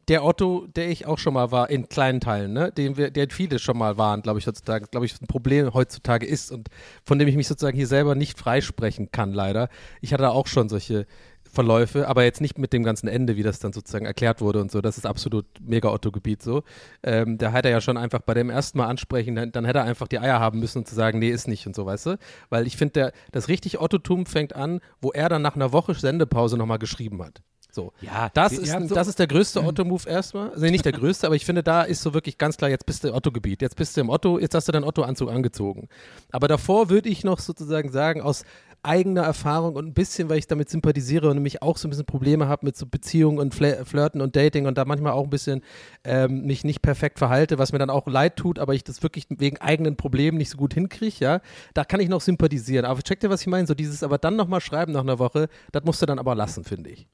[0.08, 2.72] der Otto, der ich auch schon mal war, in kleinen Teilen, ne?
[2.72, 6.26] Den wir, der viele schon mal waren, glaube ich, heutzutage, glaube ich, ein Problem heutzutage
[6.26, 6.68] ist und
[7.04, 9.68] von dem ich mich sozusagen hier selber nicht freisprechen kann, leider.
[10.00, 11.06] Ich hatte auch schon solche
[11.54, 14.70] Verläufe, aber jetzt nicht mit dem ganzen Ende, wie das dann sozusagen erklärt wurde und
[14.70, 14.80] so.
[14.80, 16.64] Das ist absolut mega Otto-Gebiet so.
[17.02, 19.78] Ähm, da hätte er ja schon einfach bei dem ersten Mal ansprechen, dann, dann hätte
[19.78, 22.06] er einfach die Eier haben müssen und zu sagen, nee, ist nicht und so, weißt
[22.06, 22.18] du?
[22.50, 26.58] Weil ich finde, das richtig Ottotum fängt an, wo er dann nach einer Woche Sendepause
[26.58, 27.42] nochmal geschrieben hat.
[27.74, 27.92] So.
[28.00, 30.50] Ja, Das ist, so- das ist der größte Otto-Move erstmal.
[30.50, 33.02] Also nicht der größte, aber ich finde, da ist so wirklich ganz klar, jetzt bist
[33.02, 33.62] du im Otto-Gebiet.
[33.62, 35.88] Jetzt bist du im Otto, jetzt hast du deinen Otto-Anzug angezogen.
[36.30, 38.44] Aber davor würde ich noch sozusagen sagen, aus
[38.84, 42.04] eigener Erfahrung und ein bisschen, weil ich damit sympathisiere und nämlich auch so ein bisschen
[42.04, 45.30] Probleme habe mit so Beziehungen und Fle Flirten und Dating und da manchmal auch ein
[45.30, 45.62] bisschen
[46.04, 49.24] ähm, mich nicht perfekt verhalte, was mir dann auch leid tut, aber ich das wirklich
[49.30, 51.40] wegen eigenen Problemen nicht so gut hinkriege, ja,
[51.72, 52.84] da kann ich noch sympathisieren.
[52.84, 55.48] Aber check dir, was ich meine, so dieses aber dann nochmal schreiben nach einer Woche,
[55.72, 57.06] das musst du dann aber lassen, finde ich.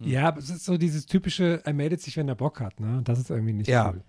[0.00, 3.00] Ja, aber es ist so dieses typische, er meldet sich, wenn er Bock hat, ne?
[3.04, 3.90] Das ist irgendwie nicht Ja.
[3.90, 4.02] cool.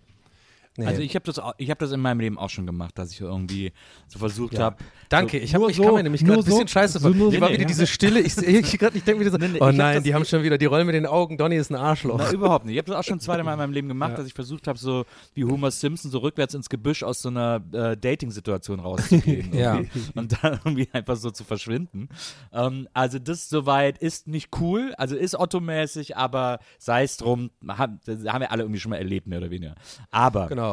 [0.78, 0.86] Nee.
[0.88, 3.22] Also ich habe das, ich hab das in meinem Leben auch schon gemacht, dass ich
[3.22, 3.72] irgendwie
[4.08, 4.60] so versucht Ja.
[4.66, 4.78] habe.
[5.10, 7.12] Danke, ich, hab, nur ich so- kann mir nämlich gerade ein bisschen so- scheiße so
[7.14, 7.18] vor.
[7.18, 7.66] so- war nee, wieder nee.
[7.66, 8.20] diese Stille.
[8.20, 10.26] Ich, ich, grad- ich denke wieder so, Nee, oh ich hab nein, das- die haben
[10.26, 12.18] schon wieder, die rollen mit den Augen, Donny ist ein Arschloch.
[12.20, 12.74] Na, überhaupt nicht.
[12.76, 14.18] Ich habe das auch schon zweimal in meinem Leben gemacht, Ja.
[14.18, 17.62] dass ich versucht habe, so wie Homer Simpson so rückwärts ins Gebüsch aus so einer
[17.72, 19.54] äh, Dating-Situation rauszugehen.
[19.54, 19.80] Ja.
[20.16, 22.10] Und dann irgendwie einfach so zu verschwinden.
[22.52, 28.00] Ähm, also das soweit ist nicht cool, also ist Otto-mäßig, aber sei es drum, haben,
[28.06, 29.76] das haben wir alle irgendwie schon mal erlebt, mehr oder weniger.
[30.12, 30.65] Aber Genau.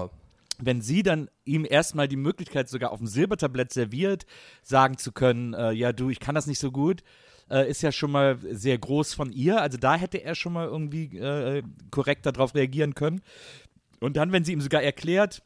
[0.58, 4.26] Wenn sie dann ihm erstmal die Möglichkeit sogar auf dem Silbertablett serviert,
[4.62, 7.02] sagen zu können, äh, ja du, ich kann das nicht so gut,
[7.50, 9.60] äh, ist ja schon mal sehr groß von ihr.
[9.60, 13.22] Also da hätte er schon mal irgendwie äh, korrekt darauf reagieren können.
[14.00, 15.42] Und dann, wenn sie ihm sogar erklärt,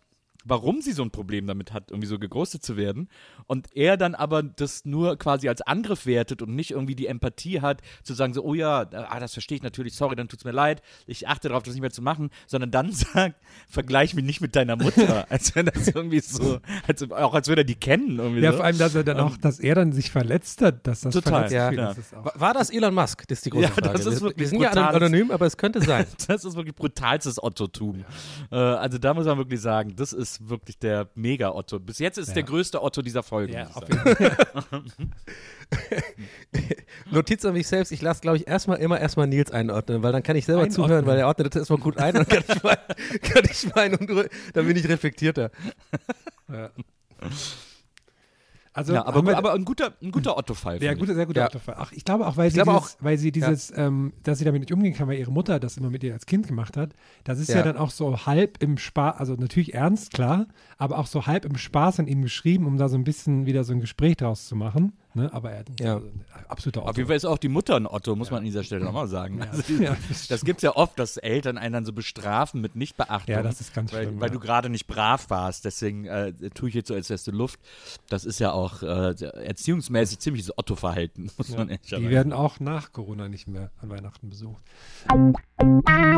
[0.48, 3.08] warum sie so ein Problem damit hat, irgendwie so geghostet zu werden,
[3.46, 7.60] und er dann aber das nur quasi als Angriff wertet und nicht irgendwie die Empathie
[7.60, 10.52] hat, zu sagen so, oh ja, ah, das verstehe ich natürlich, sorry, dann tut's mir
[10.52, 13.36] leid, ich achte darauf, das nicht mehr zu machen, sondern dann sagt,
[13.68, 17.62] vergleich mich nicht mit deiner Mutter, als wenn das irgendwie so, als, auch als würde
[17.62, 18.58] er die kennen irgendwie Ja, so.
[18.58, 21.48] vor allem, dass er dann auch, dass er dann sich verletzt hat, dass das Total,
[21.48, 21.68] verletzt ja.
[21.68, 21.86] fühlt, Ja.
[21.88, 22.40] das ist auch.
[22.40, 23.26] War, das Elon Musk?
[23.28, 23.88] Das ist die große Ja, Frage.
[23.92, 26.06] das ist wir, wirklich wir sind ja anonym, aber es könnte sein.
[26.28, 28.04] Das ist wirklich brutalstes Otto-Tum.
[28.50, 31.78] Äh, also da muss man wirklich sagen, das ist wirklich der Mega-Otto.
[31.80, 33.54] Bis jetzt ist es der größte Otto dieser Folge.
[33.54, 33.68] Ja.
[37.10, 40.22] Notiz an mich selbst, ich lasse, glaube ich, erstmal immer erstmal Nils einordnen, weil dann
[40.22, 40.84] kann ich selber Einordnen.
[40.84, 42.44] zuhören, weil er ordnet das erstmal gut ein und dann
[43.22, 45.50] kann ich kann und dann bin ich reflektierter.
[46.52, 46.70] Ja.
[48.76, 50.82] Also, ja, aber, wir- aber ein guter, ein guter Otto-Fall.
[50.82, 51.46] Ja, guter, sehr guter Ja.
[51.46, 51.76] Autofall.
[51.78, 54.44] Ach, ich glaube auch, weil sie, glaube dieses, auch- weil sie dieses, ähm, dass sie
[54.44, 56.90] damit nicht umgehen kann, weil ihre Mutter das immer mit ihr als Kind gemacht hat.
[57.24, 57.62] Das ist ja, Ja.
[57.62, 61.56] dann auch so halb im Spaß, also natürlich ernst, klar, aber auch so halb im
[61.56, 64.56] Spaß an ihm geschrieben, um da so ein bisschen wieder so ein Gespräch draus zu
[64.56, 64.92] machen.
[65.16, 65.32] Ne?
[65.32, 65.94] Aber er Ja.
[65.94, 66.10] also,
[66.48, 66.90] absoluter Otto.
[66.90, 69.08] Auf jeden Fall ist auch die Mutter ein Otto, muss man an dieser Stelle nochmal
[69.08, 69.40] sagen.
[69.42, 69.96] Also, Ja,
[70.28, 73.34] das gibt es ja oft, dass Eltern einen dann so bestrafen mit Nichtbeachtung.
[73.34, 74.34] Ja, das ist ganz weil, schlimm, Weil ja.
[74.34, 75.64] du gerade nicht brav warst.
[75.64, 77.58] Deswegen äh, tue ich jetzt so, als wärst du Luft.
[78.10, 79.14] Das ist ja auch äh,
[79.46, 82.10] erziehungsmäßig ziemliches Otto-Verhalten, muss man Die sagen.
[82.10, 84.62] werden auch nach Corona nicht mehr an Weihnachten besucht.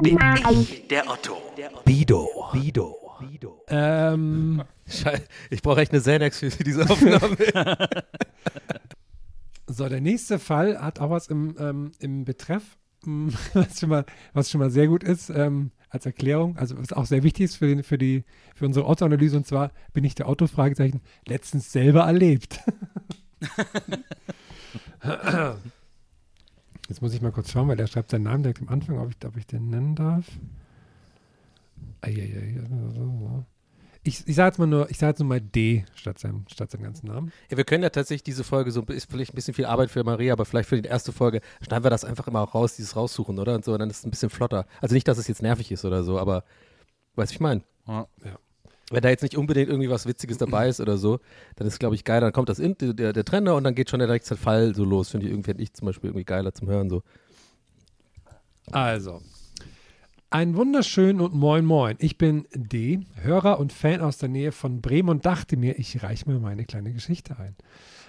[0.02, 0.18] Bin
[0.50, 1.36] ich der Otto?
[1.84, 2.28] Bido.
[2.52, 3.07] Bido.
[3.18, 3.64] Bido.
[3.68, 4.62] Ähm,
[5.50, 7.36] Ich brauche echt eine Xanax für diese Aufnahme.
[9.66, 14.04] so, der nächste Fall hat auch was im, ähm, im Betreff, mm, was schon, mal,
[14.32, 17.56] was schon mal sehr gut ist ähm, als Erklärung, also was auch sehr wichtig ist
[17.56, 21.72] für, den, für, die, für unsere Otto-Analyse und zwar bin ich der Otto, Fragezeichen, letztens
[21.72, 22.60] selber erlebt.
[26.88, 29.10] Jetzt muss ich mal kurz schauen, weil er schreibt seinen Namen direkt am Anfang, ob
[29.10, 30.26] ich, ob ich den nennen darf.
[32.00, 32.60] Eieiei.
[34.04, 36.70] Ich, ich sage jetzt mal nur, ich sage jetzt nur mal D statt seinem, statt
[36.70, 37.32] seinem ganzen Namen.
[37.50, 40.02] Ja, wir können ja tatsächlich diese Folge so, ist vielleicht ein bisschen viel Arbeit für
[40.04, 42.96] Maria, aber vielleicht für die erste Folge schneiden wir das einfach immer auch raus, dieses
[42.96, 43.54] raussuchen, oder?
[43.54, 44.66] Und so, dann ist es ein bisschen flotter.
[44.80, 46.44] Also nicht, dass es jetzt nervig ist oder so, aber
[47.16, 47.62] weißt du, ich meine.
[47.86, 48.06] Ja.
[48.90, 51.20] Wenn da jetzt nicht unbedingt irgendwie was Witziges dabei ist oder so,
[51.56, 53.90] dann ist glaube ich geil, dann kommt das in, der, der Trender und dann geht
[53.90, 55.10] schon der direkt der Fall so los.
[55.10, 57.02] Finde ich irgendwie, find ich zum Beispiel irgendwie geiler zum Hören so.
[58.70, 59.20] Also,
[60.30, 61.96] ein wunderschön und moin moin.
[62.00, 66.02] Ich bin D, Hörer und Fan aus der Nähe von Bremen und dachte mir, ich
[66.02, 67.56] reiche mir meine kleine Geschichte ein.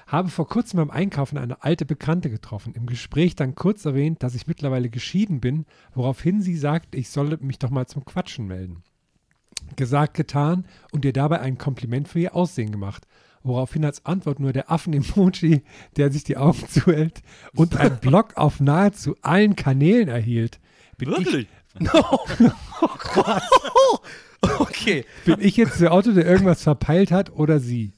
[0.05, 2.73] Habe vor kurzem beim Einkaufen eine alte Bekannte getroffen.
[2.73, 7.37] Im Gespräch dann kurz erwähnt, dass ich mittlerweile geschieden bin, woraufhin sie sagt, ich solle
[7.41, 8.83] mich doch mal zum Quatschen melden.
[9.75, 13.05] Gesagt, getan und ihr dabei ein Kompliment für ihr Aussehen gemacht.
[13.43, 15.61] Woraufhin als Antwort nur der Affen-Emoji,
[15.95, 17.21] der sich die Augen zuhält
[17.55, 20.59] und ein Block auf nahezu allen Kanälen erhielt.
[20.97, 21.47] Bin Wirklich?
[24.59, 25.05] Okay.
[25.25, 27.93] Ich, bin ich jetzt der Auto, der irgendwas verpeilt hat oder sie?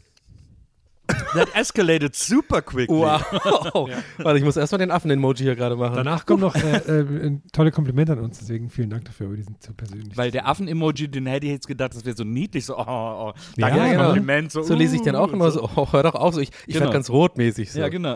[1.34, 2.96] That escalated super quickly.
[2.96, 3.22] Wow.
[4.18, 5.96] Warte, ich muss erstmal den Affen-Emoji hier gerade machen.
[5.96, 9.44] Danach kommen noch äh, äh, tolle Komplimente an uns, deswegen vielen Dank dafür, aber die
[9.44, 10.16] sind zu persönlich.
[10.16, 13.34] Weil der Affen-Emoji, den hätte ich jetzt gedacht, das wäre so niedlich, so, oh, oh,
[13.58, 14.04] Ja, danke, genau.
[14.06, 14.52] Kompliment.
[14.52, 16.50] So, So lese ich den auch uh, immer so, oh, hör doch auf, so, ich,
[16.66, 16.82] ich Genau.
[16.82, 17.80] werde ganz rotmäßig so.
[17.82, 18.16] Ja, genau.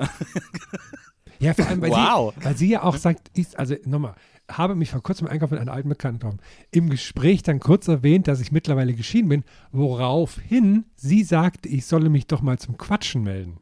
[1.40, 2.34] ja, vor allem, weil, Wow.
[2.38, 4.16] sie, weil sie ja auch sagt, ist, also nochmal,
[4.50, 6.40] habe mich vor kurzem im Einkauf mit einer alten Bekannten getroffen.
[6.72, 12.10] Im Gespräch dann kurz erwähnt, dass ich mittlerweile geschieden bin, woraufhin sie sagte, ich solle
[12.10, 13.58] mich doch mal zum Quatschen melden.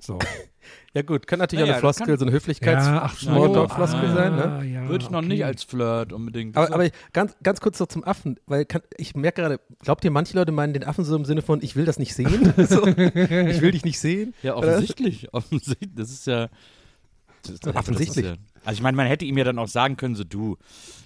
[0.00, 0.18] So.
[0.92, 3.30] Ja gut, kann natürlich Naja, auch eine Floskel, so eine höflichkeits Ja, ach so.
[3.30, 4.66] Smalltalk-Floskel ah, sein, ne?
[4.66, 5.28] Ja, Würde ich noch okay.
[5.28, 6.56] nicht als Flirt unbedingt.
[6.56, 10.10] Aber, aber ganz, ganz kurz noch zum Affen, weil kann, ich merke gerade, glaubt ihr,
[10.10, 12.52] manche Leute meinen den Affen so im Sinne von, ich will das nicht sehen?
[12.68, 14.34] so, ich will dich nicht sehen?
[14.42, 14.68] ja, Oder?
[14.68, 15.32] offensichtlich.
[15.32, 15.90] offensichtlich.
[15.94, 16.48] Das ist ja.
[17.42, 18.26] Das ist, Offensichtlich.
[18.26, 20.24] Das ist ja, also ich meine, man hätte ihm ja dann auch sagen können, so
[20.24, 20.56] du.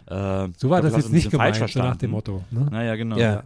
[0.07, 2.11] Äh, So war glaub, das jetzt nicht gemeint, so nach dem verstanden.
[2.11, 2.45] Motto.
[2.51, 2.67] Ne?
[2.71, 3.17] Naja, genau.
[3.17, 3.45] Ja.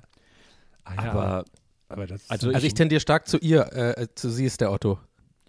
[0.85, 1.45] Ah, ja, Aber
[1.89, 4.99] aber das also Also ich tendiere stark zu ihr, äh, zu sie ist der Otto.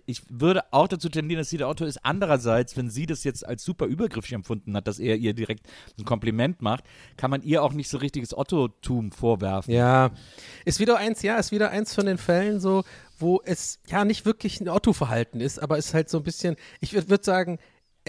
[0.06, 2.04] ich würde auch dazu tendieren, dass sie der Otto ist.
[2.04, 5.68] Andererseits, wenn sie das jetzt als super übergriffig empfunden hat, dass er ihr direkt
[6.00, 6.84] ein Kompliment macht,
[7.18, 9.74] kann man ihr auch nicht so richtiges Otto-Tum vorwerfen.
[9.74, 10.12] Ja,
[10.66, 12.84] ist wieder eins, ja, ist wieder eins von den Fällen so,
[13.20, 16.56] wo es ja nicht wirklich ein Otto-Verhalten ist, aber es ist halt so ein bisschen,
[16.80, 17.60] ich würde würd sagen,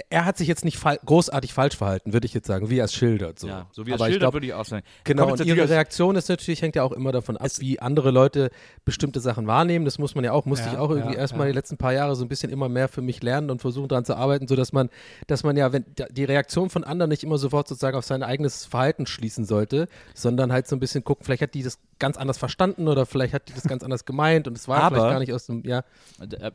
[0.08, 2.84] er hat sich jetzt nicht fal großartig falsch verhalten, würde ich jetzt sagen, wie er
[2.86, 3.38] es schildert.
[3.38, 4.84] So, Ja, so wie er es schildert, glaub, würde ich auch sagen.
[5.04, 8.50] Genau, und ihre Reaktion ist natürlich, hängt ja auch immer davon ab, wie andere Leute
[8.84, 9.84] bestimmte Sachen wahrnehmen.
[9.84, 11.52] Das muss man ja auch, musste Ja, ich auch irgendwie ja, erstmal ja.
[11.52, 14.04] die letzten paar Jahre so ein bisschen immer mehr für mich lernen und versuchen daran
[14.04, 14.88] zu arbeiten, sodass man,
[15.26, 18.64] dass man ja, wenn die Reaktion von anderen nicht immer sofort sozusagen auf sein eigenes
[18.66, 22.38] Verhalten schließen sollte, sondern halt so ein bisschen gucken, vielleicht hat die das ganz anders
[22.38, 25.18] verstanden oder vielleicht hat die das ganz anders gemeint und es war Aber- vielleicht gar
[25.20, 25.82] nicht aus dem, ja.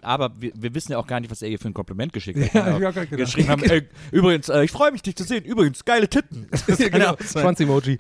[0.01, 2.39] Aber wir, wir wissen ja auch gar nicht, was er ihr für ein Kompliment geschickt
[2.39, 2.53] hat.
[2.53, 3.34] Ja, ich auch gedacht.
[3.35, 5.43] Geschrieben haben, ey, übrigens, äh, ich freue mich, dich zu sehen.
[5.43, 6.47] Übrigens, geile Titten.
[6.77, 7.41] Genau, sein.
[7.43, 7.99] Schwanz-Emoji.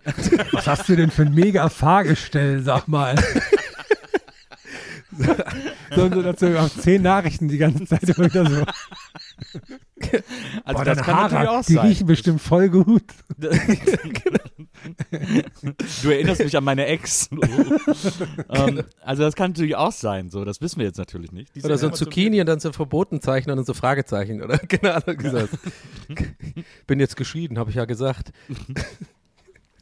[0.51, 3.15] Was hast du denn für ein mega Fahrgestell, sag mal?
[5.95, 8.63] so, so dazu auf zehn Nachrichten die ganze Zeit wieder so.
[10.63, 11.87] Also Boah, das kann natürlich Haare, auch die sein.
[11.87, 13.03] riechen bestimmt voll gut.
[16.03, 17.29] Du erinnerst mich an meine Ex.
[18.49, 20.29] ähm, also das kann natürlich auch sein.
[20.29, 21.53] So, das wissen wir jetzt natürlich nicht.
[21.55, 24.57] Diese Oder so ein Zucchini und dann so verboten zeichnen und dann so Fragezeichen, oder?
[24.67, 25.49] Genau, gesagt.
[26.87, 28.31] Bin jetzt geschieden, habe ich ja gesagt.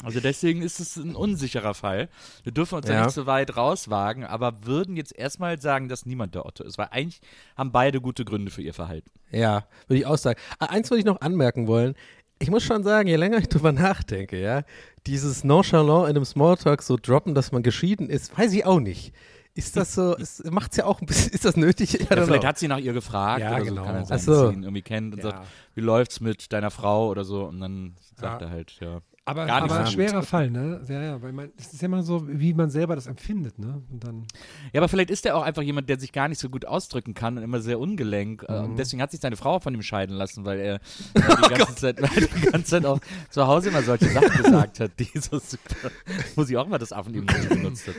[0.04, 2.10] Also deswegen ist es ein unsicherer Fall.
[2.44, 3.06] Wir dürfen uns ja, Ja.
[3.06, 6.90] nicht so weit rauswagen, aber würden jetzt erstmal sagen, dass niemand der Otto ist, weil
[6.92, 7.22] eigentlich
[7.56, 9.10] haben beide gute Gründe für ihr Verhalten.
[9.32, 10.40] Ja, würde ich auch sagen.
[10.60, 11.96] Ah, Eins würde ich noch anmerken wollen.
[12.44, 14.64] Ich muss schon sagen, je länger ich drüber nachdenke, ja,
[15.08, 19.14] dieses Nonchalant in einem Smalltalk so droppen, dass man geschieden ist, weiß ich auch nicht.
[19.56, 20.16] Ist das so,
[20.50, 21.94] macht es ja auch ein bisschen, ist das nötig?
[21.94, 22.44] Ja, vielleicht know.
[22.44, 23.82] hat sie nach ihr gefragt Ja, oder genau.
[23.84, 23.88] so.
[23.88, 24.32] Kann ja sein, so.
[24.32, 25.30] dass sie ihn irgendwie kennt und Ja.
[25.32, 28.48] sagt, wie läuft's mit deiner Frau oder so und dann sagt Ja.
[28.48, 29.00] er halt, ja.
[29.26, 30.22] Aber, Gar nicht aber schwerer.
[30.22, 30.82] Fall, ne?
[30.90, 33.82] Ja, ja, weil man, es ist ja immer so, wie man selber das empfindet, ne?
[33.90, 34.26] Und dann,
[34.74, 37.14] Ja, aber vielleicht ist er auch einfach jemand, der sich gar nicht so gut ausdrücken
[37.14, 38.44] kann und immer sehr ungelenk.
[38.50, 38.66] äh, Mhm.
[38.72, 40.80] Und deswegen hat sich seine Frau von ihm scheiden lassen, weil er äh,
[41.16, 44.30] Oh die, ganze Zeit, weil er die ganze Zeit auch zu Hause immer solche Sachen
[44.44, 45.90] gesagt hat, die so super,
[46.36, 47.96] wo sie auch immer das Affenemoji benutzt hat.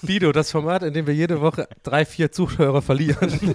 [0.00, 3.54] Bido, das Format, in dem wir jede Woche drei, vier Zuhörer verlieren.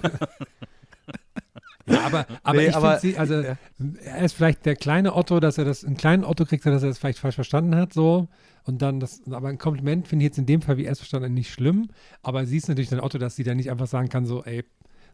[1.86, 3.56] ja, aber, aber Nee, ich finde sie, also, ja.
[4.04, 6.88] er ist vielleicht der kleine Otto, dass er das, einen kleinen Otto kriegt, dass er
[6.88, 8.28] das vielleicht falsch verstanden hat, so.
[8.64, 10.98] Und dann das, aber ein Kompliment finde ich jetzt in dem Fall, wie er es
[10.98, 11.88] verstanden hat, nicht schlimm.
[12.22, 14.64] Aber sie ist natürlich dann Otto, dass sie dann nicht einfach sagen kann, so, ey,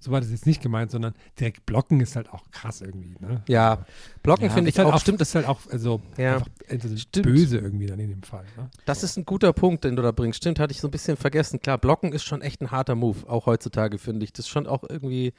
[0.00, 3.42] so war das jetzt nicht gemeint, sondern direkt blocken ist halt auch krass irgendwie, ne?
[3.48, 3.84] ja,
[4.22, 7.26] Blocken Ja, finde ich halt auch, stimmt, das ist halt auch also Ja, also stimmt.
[7.26, 8.44] böse irgendwie dann in dem Fall.
[8.56, 8.70] Ne?
[8.86, 10.38] Das ist ein guter Punkt, den du da bringst.
[10.38, 11.60] Stimmt, hatte ich so ein bisschen vergessen.
[11.60, 14.32] Klar, Blocken ist schon echt ein harter Move, auch heutzutage, finde ich.
[14.32, 15.34] Das ist schon auch irgendwie,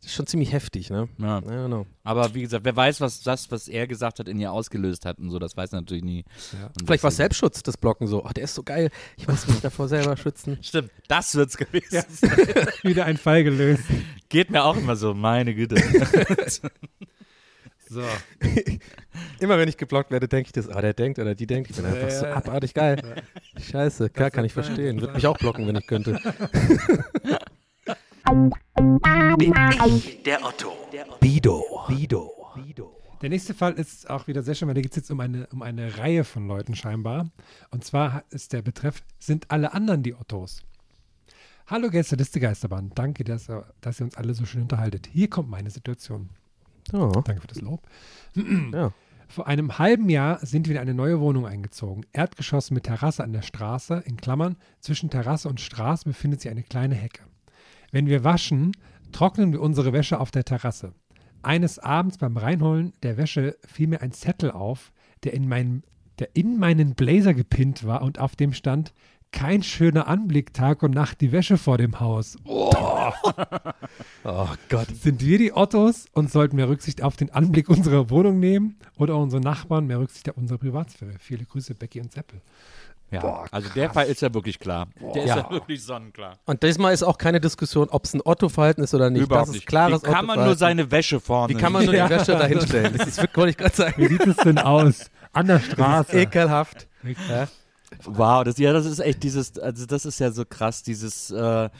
[0.00, 1.08] das ist schon ziemlich heftig, ne?
[1.18, 1.38] Ja.
[1.38, 1.86] I don't know.
[2.04, 5.18] Aber wie gesagt, wer weiß, was das, was er gesagt hat, in ihr ausgelöst hat
[5.18, 6.24] und so, das weiß er natürlich nie.
[6.52, 6.70] Ja.
[6.84, 8.24] Vielleicht war es Selbstschutz, das Blocken so.
[8.24, 8.90] Oh, der ist so geil.
[9.16, 10.58] Ich muss mich davor selber schützen.
[10.62, 12.02] Stimmt, das wird's gewesen.
[12.82, 13.82] Wieder ein Fall gelöst.
[14.28, 15.76] Geht mir auch immer so, meine Güte.
[17.88, 18.02] So.
[19.38, 21.76] Immer wenn ich geblockt werde, denke ich das, ah, der denkt oder die denkt, ich
[21.76, 23.00] bin einfach so abartig geil.
[23.60, 25.00] Scheiße, klar, kann ich verstehen.
[25.00, 26.20] Würde mich auch blocken, wenn ich könnte.
[28.26, 29.54] Bin
[29.86, 30.72] ich der Otto?
[31.20, 31.62] Bido.
[31.86, 32.32] Bido.
[32.56, 32.96] Bido.
[33.22, 35.46] Der nächste Fall ist auch wieder sehr schön, weil da geht es jetzt um eine,
[35.52, 37.30] um eine Reihe von Leuten scheinbar.
[37.70, 40.62] Und zwar ist der Betreff, sind alle anderen die Ottos?
[41.68, 45.08] Hallo Gäste des Geisterbahn, danke, dass, ihr- dass ihr uns alle so schön unterhaltet.
[45.12, 46.30] Hier kommt meine Situation.
[46.92, 47.82] Oh, Danke für das Lob.
[48.72, 48.92] ja.
[49.28, 52.04] Vor einem halben Jahr sind wir in eine neue Wohnung eingezogen.
[52.12, 56.62] Erdgeschoss mit Terrasse an der Straße, in Klammern, zwischen Terrasse und Straße befindet sich eine
[56.64, 57.22] kleine Hecke.
[57.96, 58.72] Wenn wir waschen,
[59.10, 60.92] trocknen wir unsere Wäsche auf der Terrasse.
[61.40, 64.92] Eines Abends beim Reinholen der Wäsche fiel mir ein Zettel auf,
[65.24, 65.82] der in, meinen,
[66.18, 68.92] der in meinen Blazer gepinnt war und auf dem stand,
[69.32, 72.36] kein schöner Anblick Tag und Nacht die Wäsche vor dem Haus.
[74.24, 74.88] Oh Gott.
[74.88, 79.16] Sind wir die Ottos und sollten mehr Rücksicht auf den Anblick unserer Wohnung nehmen oder
[79.16, 81.14] unsere Nachbarn mehr Rücksicht auf unsere Privatsphäre?
[81.20, 82.40] Viele Grüße, Becky und Seppel.
[83.10, 84.88] Ja, also der Fall ist ja wirklich klar.
[85.14, 85.36] Der ist Ja.
[85.38, 86.38] ja wirklich sonnenklar.
[86.44, 89.22] Und diesmal ist auch keine Diskussion, ob es ein Otto-Verhalten ist oder nicht.
[89.22, 89.66] Überhaupt das ist nicht.
[89.68, 92.08] klares Wie kann man nur seine Wäsche vorne Wie kann man nur Ja.
[92.08, 92.94] die Wäsche da hinstellen?
[92.96, 93.94] Das ist wirklich, wollte ich gerade sagen.
[93.96, 95.10] Wie sieht es denn aus?
[95.32, 96.18] An der Straße.
[96.18, 96.88] Ekelhaft.
[97.28, 97.46] Ja.
[98.04, 101.70] Wow, das, ja, das ist echt dieses, also das ist ja so krass, dieses, äh,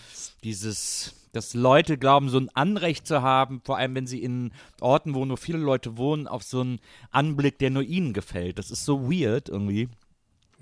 [0.44, 5.14] dieses, dass Leute glauben, so ein Anrecht zu haben, vor allem wenn sie in Orten,
[5.14, 6.78] wo nur viele Leute wohnen, auf so einen
[7.10, 8.58] Anblick, der nur ihnen gefällt.
[8.58, 9.88] Das ist so weird irgendwie.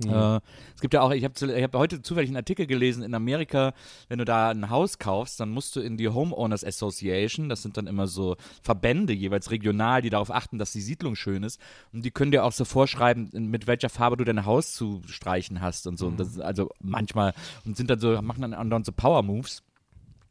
[0.02, 0.40] Äh,
[0.74, 3.72] es gibt ja auch, ich habe hab heute zufällig einen Artikel gelesen, in Amerika,
[4.08, 7.76] wenn du da ein Haus kaufst, dann musst du in die Homeowners Association, das sind
[7.76, 11.60] dann immer so Verbände, jeweils regional, die darauf achten, dass die Siedlung schön ist.
[11.92, 15.60] Und die können dir auch so vorschreiben, mit welcher Farbe du dein Haus zu streichen
[15.60, 16.06] hast und so.
[16.06, 19.62] Und das, ist also manchmal, und sind dann so, machen dann andauernd so Power Moves.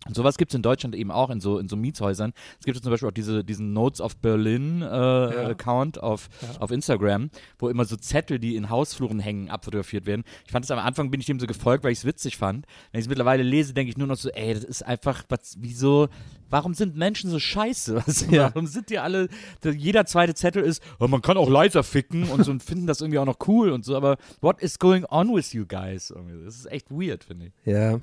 [0.07, 2.33] Und sowas gibt es in Deutschland eben auch in so, in so Mietshäusern.
[2.59, 5.47] Es gibt zum Beispiel auch diese, diesen Notes of Berlin äh, ja.
[5.47, 6.59] Account auf, ja.
[6.59, 10.23] auf Instagram, wo immer so Zettel, die in Hausfluren hängen, abfotografiert werden.
[10.45, 12.65] Ich fand es am Anfang, bin ich dem so gefolgt, weil ich es witzig fand.
[12.91, 15.57] Wenn ich es mittlerweile lese, denke ich nur noch so, ey, das ist einfach, was,
[15.59, 16.09] wieso,
[16.49, 17.95] warum sind Menschen so scheiße?
[18.05, 18.53] Was, ja.
[18.53, 19.29] Warum sind die alle,
[19.63, 23.01] jeder zweite Zettel ist, oh, man kann auch leiser ficken und so und finden das
[23.01, 26.13] irgendwie auch noch cool und so, aber what is going on with you guys?
[26.45, 27.53] Das ist echt weird, finde ich.
[27.65, 27.99] Ja,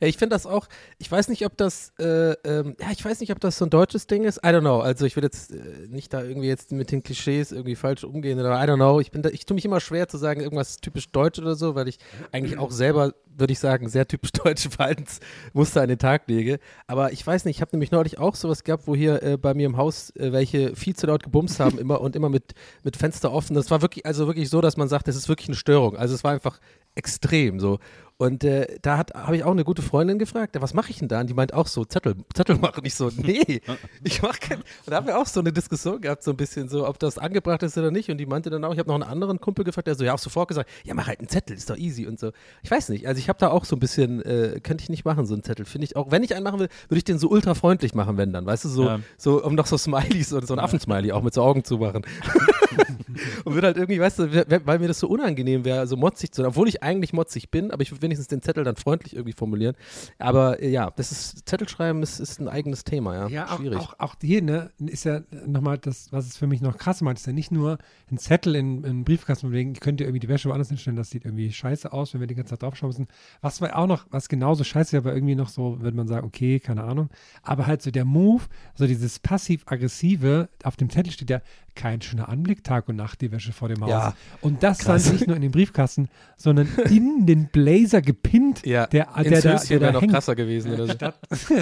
[0.00, 3.20] ja, ich finde das auch, ich weiß nicht, ob das, äh, ähm, ja, ich weiß
[3.20, 4.38] nicht, ob das so ein deutsches Ding ist.
[4.38, 4.80] I don't know.
[4.80, 8.38] Also ich will jetzt äh, nicht da irgendwie jetzt mit den Klischees irgendwie falsch umgehen
[8.38, 9.00] oder I don't know.
[9.00, 11.74] Ich bin da, ich tue mich immer schwer zu sagen, irgendwas typisch deutsch oder so,
[11.74, 11.98] weil ich
[12.32, 16.58] eigentlich auch selber, würde ich sagen, sehr typisch deutsche Verhaltensmuster an den Tag lege.
[16.86, 19.54] Aber ich weiß nicht, ich habe nämlich neulich auch sowas gehabt, wo hier äh, bei
[19.54, 22.96] mir im Haus äh, welche viel zu laut gebumst haben immer und immer mit, mit
[22.96, 23.54] Fenster offen.
[23.54, 25.96] Das war wirklich, also wirklich so, dass man sagt, das ist wirklich eine Störung.
[25.96, 26.60] Also es war einfach
[26.94, 27.78] extrem so.
[28.18, 31.20] Und äh, da habe ich auch eine gute Freundin gefragt, was mache ich denn da?
[31.20, 32.82] Und die meint auch so, Zettel, Zettel machen.
[32.84, 33.60] Ich so, nee,
[34.04, 34.60] ich mache keinen.
[34.60, 37.18] Und da haben wir auch so eine Diskussion gehabt, so ein bisschen so, ob das
[37.18, 38.08] angebracht ist oder nicht.
[38.10, 40.14] Und die meinte dann auch, ich habe noch einen anderen Kumpel gefragt, der so, ja,
[40.14, 42.32] auch sofort gesagt, ja, mach halt einen Zettel, ist doch easy und so.
[42.62, 45.04] Ich weiß nicht, also ich habe da auch so ein bisschen, äh, könnte ich nicht
[45.04, 45.66] machen, so einen Zettel.
[45.66, 48.16] Finde ich auch, wenn ich einen machen will, würde ich den so ultra freundlich machen,
[48.16, 49.00] wenn dann, weißt du, so, ja.
[49.18, 52.06] so um noch so Smileys oder so ein Affensmiley auch mit so Augen zu machen.
[53.44, 56.40] und würde halt irgendwie, weißt du, weil mir das so unangenehm wäre, so motzig zu
[56.40, 59.32] sein, obwohl ich eigentlich motzig bin, aber ich würde wenigstens den Zettel dann freundlich irgendwie
[59.32, 59.76] formulieren.
[60.18, 63.28] Aber äh, ja, das ist, Zettelschreiben ist, ist ein eigenes Thema, ja.
[63.28, 63.78] Ja, auch, Schwierig.
[63.78, 67.18] auch, auch hier, ne, ist ja nochmal das, was es für mich noch krass macht,
[67.18, 67.78] ist ja nicht nur
[68.10, 71.10] ein Zettel in, in Briefkasten legen, ihr könnt ihr irgendwie die Wäsche woanders hinstellen, das
[71.10, 73.08] sieht irgendwie scheiße aus, wenn wir die ganze Zeit draufschauen müssen.
[73.40, 76.26] Was war auch noch, was genauso scheiße ist, aber irgendwie noch so, würde man sagen,
[76.26, 77.10] okay, keine Ahnung.
[77.42, 81.40] Aber halt so der Move, so dieses passiv-aggressive, auf dem Zettel steht ja,
[81.76, 83.90] kein schöner Anblick, Tag und Nacht die Wäsche vor dem Haus.
[83.90, 85.04] Ja, und das krass.
[85.04, 88.64] dann nicht nur in den Briefkasten, sondern in den Blazer gepinnt.
[88.64, 90.72] Ja, der, der, der, der, der wäre noch krasser gewesen.
[90.72, 90.94] Oder so.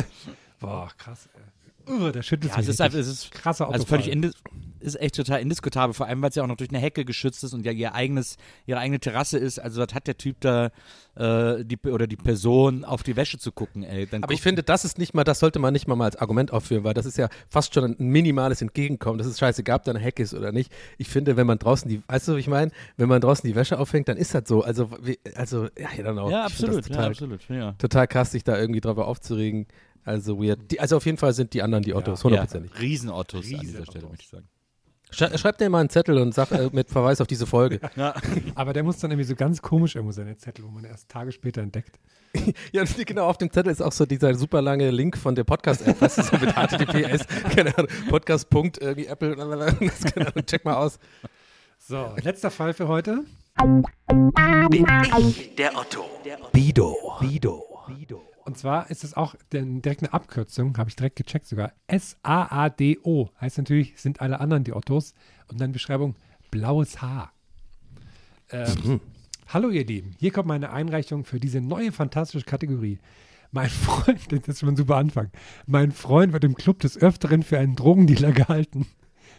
[0.61, 1.29] Boah, krass.
[1.89, 2.69] Uh, der schüttelt ja, sich.
[2.69, 4.11] Es ist, einfach, es ist krasser Also völlig
[4.85, 7.43] ist echt total indiskutabel, vor allem weil es ja auch noch durch eine Hecke geschützt
[7.45, 9.59] ist und ja ihr eigenes, ihre eigene Terrasse ist.
[9.59, 10.71] Also was hat der Typ da
[11.17, 14.07] äh, die, oder die Person auf die Wäsche zu gucken, ey.
[14.07, 16.17] Dann Aber ich finde, das ist nicht mal, das sollte man nicht mal, mal als
[16.17, 19.19] Argument aufführen, weil das ist ja fast schon ein minimales Entgegenkommen.
[19.19, 20.73] Das ist scheißegal, ob da eine Hecke ist oder nicht.
[20.99, 22.71] Ich finde, wenn man draußen die, weißt du, was ich meine?
[22.97, 24.63] Wenn man draußen die Wäsche aufhängt, dann ist das so.
[24.63, 26.31] Also, wie, also ja, I don't know.
[26.31, 27.49] Ja, absolut, total, ja, absolut.
[27.49, 27.73] Ja.
[27.73, 29.67] Total krass, sich da irgendwie drauf aufzuregen.
[30.05, 30.71] Also weird.
[30.71, 32.73] Die, also auf jeden Fall sind die anderen die Ottos, hundertprozentig.
[32.75, 34.49] Ja, Riesenottos Riesen an dieser Stelle, möchte ich sagen.
[35.15, 37.81] Schreib dir mal einen Zettel und sag äh, mit Verweis auf diese Folge.
[37.97, 38.15] Ja.
[38.57, 41.09] Aber der muss dann irgendwie so ganz komisch irgendwo sein, der Zettel, wo man erst
[41.09, 41.99] Tage später entdeckt.
[42.73, 46.01] ja, genau, auf dem Zettel ist auch so dieser super lange Link von der Podcast-App,
[46.01, 48.49] was ist so mit HTTPS, keine Ahnung, Podcast.
[48.53, 49.37] irgendwie Apple,
[50.15, 50.99] keine Ahnung, check mal aus.
[51.79, 53.25] So, letzter Fall für heute.
[54.71, 54.87] Bin
[55.29, 56.05] ich der Otto.
[56.53, 56.97] Bido.
[57.21, 57.74] Bido.
[57.87, 58.23] Bido.
[58.45, 61.73] Und zwar ist es auch direkt eine Abkürzung, habe ich direkt gecheckt sogar.
[61.87, 65.15] S-A-A-D-O heißt natürlich, sind alle anderen die Ottos.
[65.49, 66.17] Und dann Beschreibung
[66.51, 67.33] blaues Haar.
[68.51, 69.01] Ähm, mhm.
[69.49, 72.99] Hallo ihr Lieben, hier kommt meine Einreichung für diese neue fantastische Kategorie.
[73.51, 75.31] Mein Freund, das ist schon ein super Anfang.
[75.67, 78.87] Mein Freund wird im Club des Öfteren für einen Drogendealer gehalten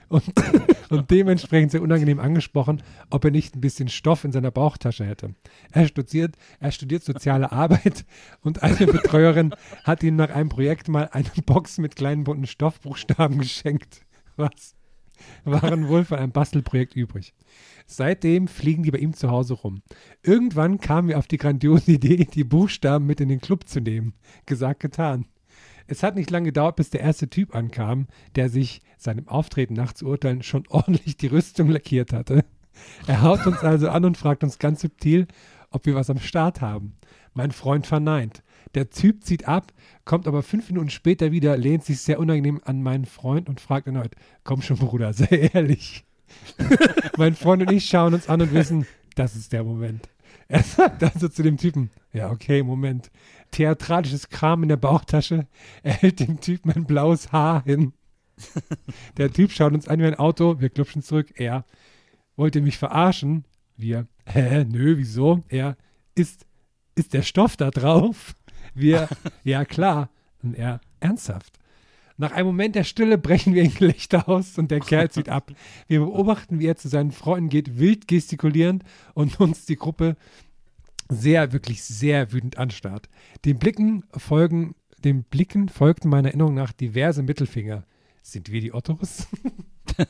[0.09, 0.23] und,
[0.89, 5.35] und dementsprechend sehr unangenehm angesprochen, ob er nicht ein bisschen Stoff in seiner Bauchtasche hätte.
[5.71, 8.05] Er studiert, er studiert soziale Arbeit
[8.41, 13.39] und eine Betreuerin hat ihm nach einem Projekt mal eine Box mit kleinen bunten Stoffbuchstaben
[13.39, 14.05] geschenkt.
[14.35, 14.75] Was?
[15.45, 17.33] Waren wohl von einem Bastelprojekt übrig.
[17.85, 19.81] Seitdem fliegen die bei ihm zu Hause rum.
[20.23, 24.13] Irgendwann kamen wir auf die grandiose Idee, die Buchstaben mit in den Club zu nehmen.
[24.45, 25.25] Gesagt, getan.
[25.87, 29.93] Es hat nicht lange gedauert, bis der erste Typ ankam, der sich seinem Auftreten nach
[29.93, 32.43] zu urteilen schon ordentlich die Rüstung lackiert hatte.
[33.07, 35.27] Er haut uns also an und fragt uns ganz subtil,
[35.71, 36.97] ob wir was am Start haben.
[37.33, 38.43] Mein Freund verneint.
[38.73, 39.71] Der Typ zieht ab,
[40.03, 43.87] kommt aber fünf Minuten später wieder, lehnt sich sehr unangenehm an meinen Freund und fragt
[43.87, 46.05] erneut: Komm schon, Bruder, sei ehrlich.
[47.17, 50.09] mein Freund und ich schauen uns an und wissen, das ist der Moment.
[50.47, 53.11] Er sagt also zu dem Typen: Ja, okay, Moment
[53.55, 55.47] theatralisches Kram in der Bauchtasche.
[55.81, 57.93] Er hält dem Typen ein blaues Haar hin.
[59.17, 60.59] Der Typ schaut uns an wie ein Auto.
[60.59, 61.31] Wir klupschen zurück.
[61.35, 61.63] Er,
[62.35, 63.45] wollt ihr mich verarschen?
[63.77, 65.41] Wir, hä, nö, wieso?
[65.47, 65.77] Er,
[66.15, 66.45] ist,
[66.95, 68.35] ist der Stoff da drauf?
[68.73, 69.07] Wir,
[69.43, 70.09] ja klar.
[70.43, 71.57] Und er, ernsthaft.
[72.17, 75.51] Nach einem Moment der Stille brechen wir in Gelächter aus und der Kerl zieht ab.
[75.87, 78.83] Wir beobachten, wie er zu seinen Freunden geht, wild gestikulierend
[79.13, 80.17] und uns die Gruppe
[81.09, 83.09] sehr, wirklich sehr wütend anstarrt.
[83.45, 87.83] Den Blicken folgen, den Blicken folgten meiner Erinnerung nach diverse Mittelfinger.
[88.23, 89.27] Sind wir die Ottos?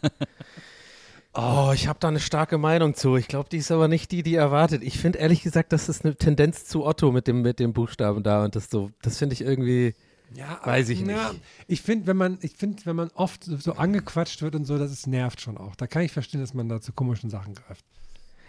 [1.38, 3.18] Oh, ich habe da eine starke Meinung zu.
[3.18, 4.82] Ich glaube, die ist aber nicht die, die erwartet.
[4.84, 8.24] Ich finde ehrlich gesagt, das ist eine Tendenz zu Otto mit dem, mit dem Buchstaben
[8.24, 9.93] da und das so, das finde ich irgendwie,
[10.34, 11.41] Ja, Weiß ich ja, nicht.
[11.68, 14.78] Ich finde, wenn man, ich finde, wenn man oft so- so angequatscht wird und so,
[14.78, 15.76] das ist nervt schon auch.
[15.76, 17.84] Da kann ich verstehen, dass man da zu komischen Sachen greift.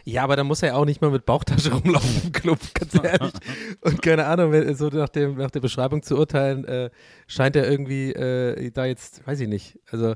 [0.09, 2.95] Ja, aber da muss er ja auch nicht mal mit Bauchtasche rumlaufen im Club, ganz
[2.95, 3.33] ehrlich.
[3.81, 6.91] Und keine Ahnung, so nach, dem, nach der Beschreibung zu urteilen, äh,
[7.27, 10.13] scheint er irgendwie äh, da jetzt, weiß ich nicht, also,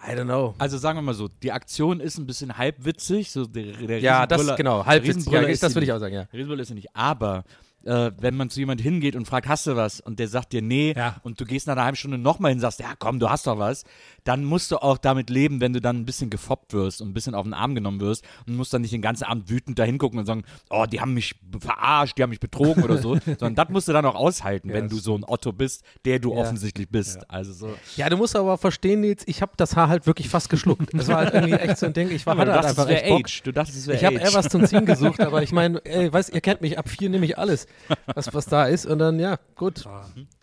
[0.00, 0.54] I don't know.
[0.58, 3.30] Also sagen wir mal so, die Aktion ist ein bisschen halbwitzig.
[3.30, 6.28] So der, der Ja, das, genau, halbwitzig, ja, ist das würde ich auch sagen, ja.
[6.32, 6.96] Riesenbrüller ist sie nicht.
[6.96, 7.44] Aber
[7.88, 10.00] äh, wenn man zu jemand hingeht und fragt, hast du was?
[10.00, 11.16] Und der sagt dir nee Ja.
[11.22, 13.46] und du gehst nach einer halben Stunde nochmal hin und sagst, ja komm, du hast
[13.46, 13.84] doch was,
[14.24, 17.14] dann musst du auch damit leben, wenn du dann ein bisschen gefoppt wirst und ein
[17.14, 19.84] bisschen auf den Arm genommen wirst und musst dann nicht den ganzen Abend wütend da
[19.84, 23.54] hingucken und sagen, oh, die haben mich verarscht, die haben mich betrogen oder so, sondern
[23.54, 26.40] das musst du dann auch aushalten, wenn du so ein Otto bist, der du Ja.
[26.40, 27.28] offensichtlich bist.
[27.30, 27.74] Also so.
[27.96, 30.90] Ja, du musst aber verstehen, Nils, ich habe das Haar halt wirklich fast geschluckt.
[30.92, 33.20] Das war halt irgendwie echt so ein Ding, ich war halt einfach es echt Bock.
[33.24, 33.42] Age.
[33.44, 36.12] Du dachtest, es wäre Ich habe eher was zum Ziehen gesucht, aber ich meine, ey,
[36.12, 37.66] weißt, ihr kennt mich, ab vier nehme ich alles,
[38.06, 39.86] was, was da ist und dann, ja, gut.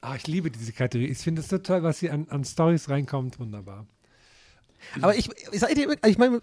[0.02, 1.12] Ah, ich liebe diese Kategorie.
[1.12, 3.40] Ich finde es so toll, was hier an, an Stories reinkommt.
[3.40, 3.86] Wunderbar.
[5.02, 6.42] Aber ich, ich, sag dir, ich meine,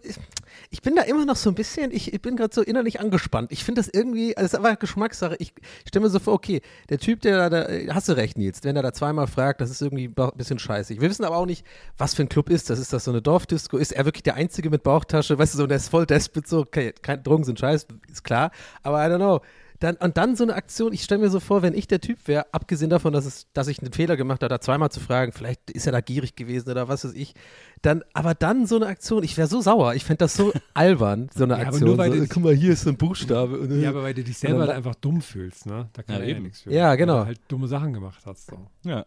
[0.70, 3.52] ich, bin da immer noch so ein bisschen, ich, ich bin gerade so innerlich angespannt.
[3.52, 5.36] Ich finde das irgendwie, also das ist einfach Geschmackssache.
[5.38, 5.54] Ich
[5.86, 8.76] stelle mir so vor, okay, der Typ, der da, da, hast du recht, Nils, wenn
[8.76, 11.00] er da zweimal fragt, das ist irgendwie ein bisschen scheiße.
[11.00, 11.64] Wir wissen aber auch nicht,
[11.98, 12.78] was für ein Club ist das.
[12.78, 13.76] Ist das so eine Dorfdisco?
[13.76, 15.38] Ist er wirklich der Einzige mit Bauchtasche?
[15.38, 18.50] Weißt du, so, der ist voll desperate, so, okay, keine Drogen sind scheiße, ist klar,
[18.82, 19.40] aber I don't know.
[19.82, 22.28] Dann, und dann so eine Aktion, ich stelle mir so vor, wenn ich der Typ
[22.28, 25.32] wäre, abgesehen davon, dass, es, dass ich einen Fehler gemacht habe, da zweimal zu fragen,
[25.32, 27.34] vielleicht ist er da gierig gewesen oder was weiß ich,
[27.82, 31.30] dann, aber dann so eine Aktion, ich wäre so sauer, ich fände das so albern,
[31.34, 31.88] so eine Ja, aber Aktion.
[31.88, 33.58] nur weil so, du- guck mal, hier ist so ein Buchstabe.
[33.58, 35.88] Und, Ja, aber weil du dich selber dann- halt einfach dumm fühlst, ne?
[35.94, 36.44] Da kann Ja, er ja eben.
[36.44, 36.72] nichts für.
[36.72, 37.14] Ja, genau.
[37.14, 38.46] Weil du halt dumme Sachen gemacht hast.
[38.52, 38.68] So.
[38.84, 39.04] ja.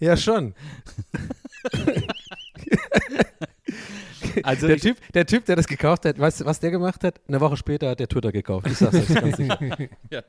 [0.00, 0.54] ja, schon.
[4.44, 7.20] Also Der typ, der Typ, der das gekauft hat, weißt du, was der gemacht hat?
[7.28, 8.66] Eine Woche später hat der Twitter gekauft.
[8.66, 9.58] Ich sag's jetzt ganz sicher.
[10.10, 10.22] ja,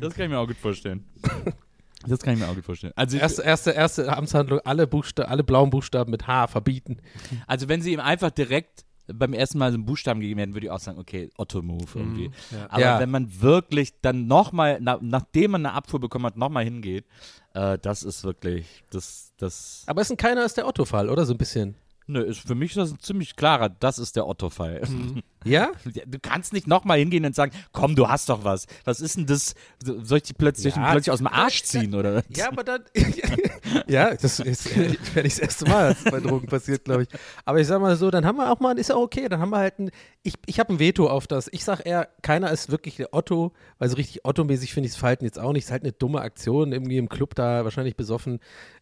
[0.00, 1.04] das kann ich mir auch gut vorstellen.
[2.06, 2.92] Das kann ich mir auch gut vorstellen.
[2.96, 6.98] Also, Erste, erste, erste Amtshandlung, alle, Buchsta alle blauen Buchstaben mit H verbieten.
[7.46, 10.66] also wenn sie ihm einfach direkt beim ersten Mal so einen Buchstaben gegeben hätten, würde
[10.66, 12.30] ich auch sagen, okay, Otto-Move irgendwie.
[12.50, 12.66] ja.
[12.70, 12.98] Aber Ja.
[13.00, 17.04] wenn man wirklich dann nochmal, na, nachdem man eine Abfuhr bekommen hat, nochmal hingeht,
[17.54, 21.26] äh, das ist wirklich, das, das, Aber ist ein keiner ist der Otto-Fall, oder?
[21.26, 21.74] So ein bisschen.
[22.06, 24.82] Nö, ist für mich das ein ziemlich klarer, das ist der Otto-Fall.
[25.44, 25.70] Ja?
[26.06, 28.66] Du kannst nicht nochmal hingehen und sagen, komm, du hast doch was.
[28.84, 29.54] Was ist denn das?
[29.82, 30.90] Soll ich die plötzlich, Ja.
[30.92, 32.16] plötzlich aus dem Arsch ziehen, oder?
[32.16, 32.24] was?
[32.36, 32.82] Ja, aber dann.
[33.86, 34.90] ja, das ist wäre
[35.24, 37.08] nicht das erste Mal, dass es bei Drogen passiert, glaube ich.
[37.44, 39.50] Aber ich sag mal so, dann haben wir auch mal, ist ja okay, dann haben
[39.50, 39.90] wir halt ein.
[40.22, 41.48] Ich, ich habe ein Veto auf das.
[41.52, 44.98] Ich sag eher, keiner ist wirklich der Otto, weil so richtig Otto-mäßig finde ich das
[45.00, 45.62] Verhalten jetzt auch nicht.
[45.64, 48.38] Es ist halt eine dumme Aktion, irgendwie im Club da wahrscheinlich besoffen.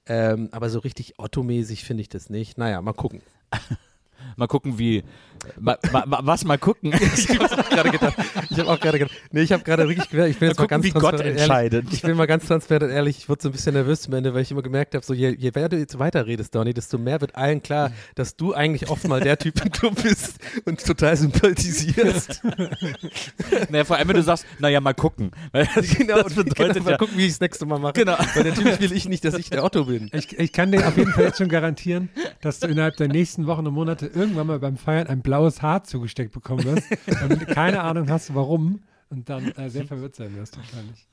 [0.07, 2.59] Ähm, aber so richtig Otto-mäßig finde ich das nicht.
[2.59, 3.23] Naja, mal gucken.
[4.37, 5.03] Mal gucken, wie.
[5.59, 6.93] Ma, ma, ma, was mal gucken?
[7.21, 8.15] Ich habe auch gerade gedacht.
[8.51, 9.17] Ich habe auch gerade gedacht.
[9.33, 11.27] Nee, ich habe gerade wirklich gemerkt, ich bin jetzt mal, gucken, ganz wie Gott transparent
[11.27, 11.43] ehrlich.
[11.43, 11.87] entscheidet.
[11.93, 14.35] Ich bin mal ganz transparent und ehrlich, ich wurde so ein bisschen nervös zum Ende,
[14.35, 17.21] weil ich immer gemerkt habe, so je, je mehr du jetzt weiterredest, Donny, desto mehr
[17.21, 21.17] wird allen klar, dass du eigentlich oft mal der Typ im Club bist und total
[21.17, 22.43] sympathisierst.
[23.71, 25.31] naja, vor allem, wenn du sagst, naja, mal gucken.
[26.01, 26.97] Genau, das bedeutet genau, mal ja.
[26.97, 27.93] gucken, wie ich das nächste Mal mache.
[27.95, 28.17] Genau.
[28.35, 30.11] Weil natürlich will ich nicht, dass ich der Otto bin.
[30.13, 32.09] Ich, ich kann dir auf jeden Fall jetzt schon garantieren,
[32.41, 35.85] dass du innerhalb der nächsten Wochen und Monate irgendwann mal beim Feiern ein blaues Haar
[35.85, 36.89] zugesteckt bekommen wirst
[37.29, 38.81] und keine Ahnung hast, warum.
[39.11, 41.07] Und dann äh, sehr verwirrt sein wirst wahrscheinlich.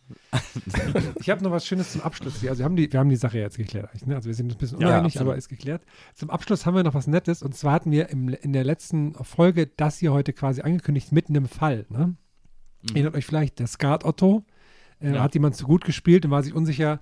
[1.20, 2.36] Ich habe noch was Schönes zum Abschluss.
[2.45, 3.89] Also wir haben die, wir haben die Sache jetzt geklärt.
[4.05, 4.15] Ne?
[4.15, 5.30] Also wir sind ein bisschen Ja, uneinig, absolut.
[5.30, 5.84] aber ist geklärt.
[6.13, 7.41] Zum Abschluss haben wir noch was Nettes.
[7.43, 11.34] Und zwar hatten wir im, in der letzten Folge das hier heute quasi angekündigt, mitten
[11.36, 11.86] im Fall.
[11.89, 12.15] Ne?
[12.93, 14.45] Erinnert euch vielleicht, der Skat Otto
[15.01, 15.24] äh, Ja.
[15.24, 16.99] hat jemand zu gut gespielt und war sich unsicher,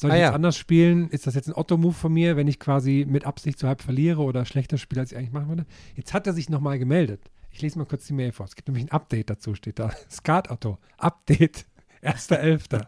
[0.00, 0.34] soll ich Ah, jetzt ja.
[0.34, 1.08] anders spielen?
[1.10, 4.22] Ist das jetzt ein Otto-Move von mir, wenn ich quasi mit Absicht so halb verliere
[4.22, 5.66] oder schlechter spiele, als ich eigentlich machen würde?
[5.94, 7.30] Jetzt hat er sich nochmal gemeldet.
[7.50, 8.46] Ich lese mal kurz die Mail vor.
[8.46, 9.90] Es gibt nämlich ein Update dazu, steht da.
[10.10, 10.78] Skat Otto.
[10.98, 11.66] Update.
[12.02, 12.84] 1.11.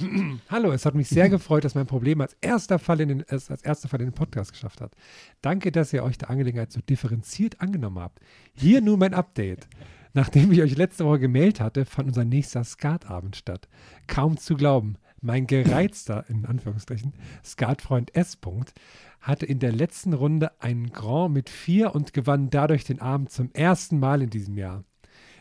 [0.48, 3.48] Hallo, es hat mich sehr gefreut, dass mein Problem als erster Fall in den, als
[3.48, 4.96] erster Fall in den Podcast geschafft hat.
[5.42, 8.18] Danke, dass ihr euch der Angelegenheit so differenziert angenommen habt.
[8.54, 9.68] Hier nun mein Update.
[10.14, 13.68] Nachdem ich euch letzte Woche gemeldet hatte, fand unser nächster Skatabend statt.
[14.08, 14.96] Kaum zu glauben.
[15.22, 17.14] Mein gereizter, in Anführungsstrichen,
[17.44, 18.36] Skatfreund S.
[18.42, 18.72] -Punkt,
[19.20, 23.50] hatte in der letzten Runde einen Grand mit vier und gewann dadurch den Abend zum
[23.52, 24.84] ersten Mal in diesem Jahr.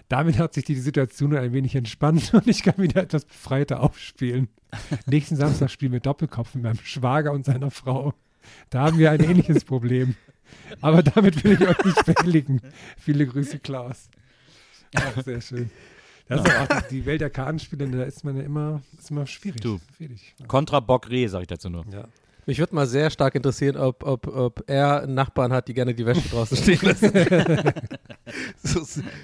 [0.07, 3.81] Damit hat sich die Situation nun ein wenig entspannt und ich kann wieder etwas befreiter
[3.81, 4.49] aufspielen.
[5.07, 8.13] Nächsten Samstag spielen wir Doppelkopf mit meinem Schwager und seiner Frau.
[8.69, 10.15] Da haben wir ein ähnliches Problem.
[10.81, 12.61] Aber damit will ich euch nicht behelligen.
[12.97, 14.09] Viele Grüße, Klaus.
[14.93, 15.71] Ja, sehr schön.
[16.31, 19.61] Das ist auch die Welt der Kartenspiele, da ist man ja immer, ist immer schwierig.
[19.61, 19.79] Du.
[19.97, 20.33] schwierig.
[20.47, 21.85] Contra Bock Reh, sag ich dazu nur.
[21.91, 22.05] Ja.
[22.47, 25.93] Mich würde mal sehr stark interessieren, ob, ob, ob er einen Nachbarn hat, die gerne
[25.93, 27.11] die Wäsche draußen stehen lassen.
[28.63, 28.81] so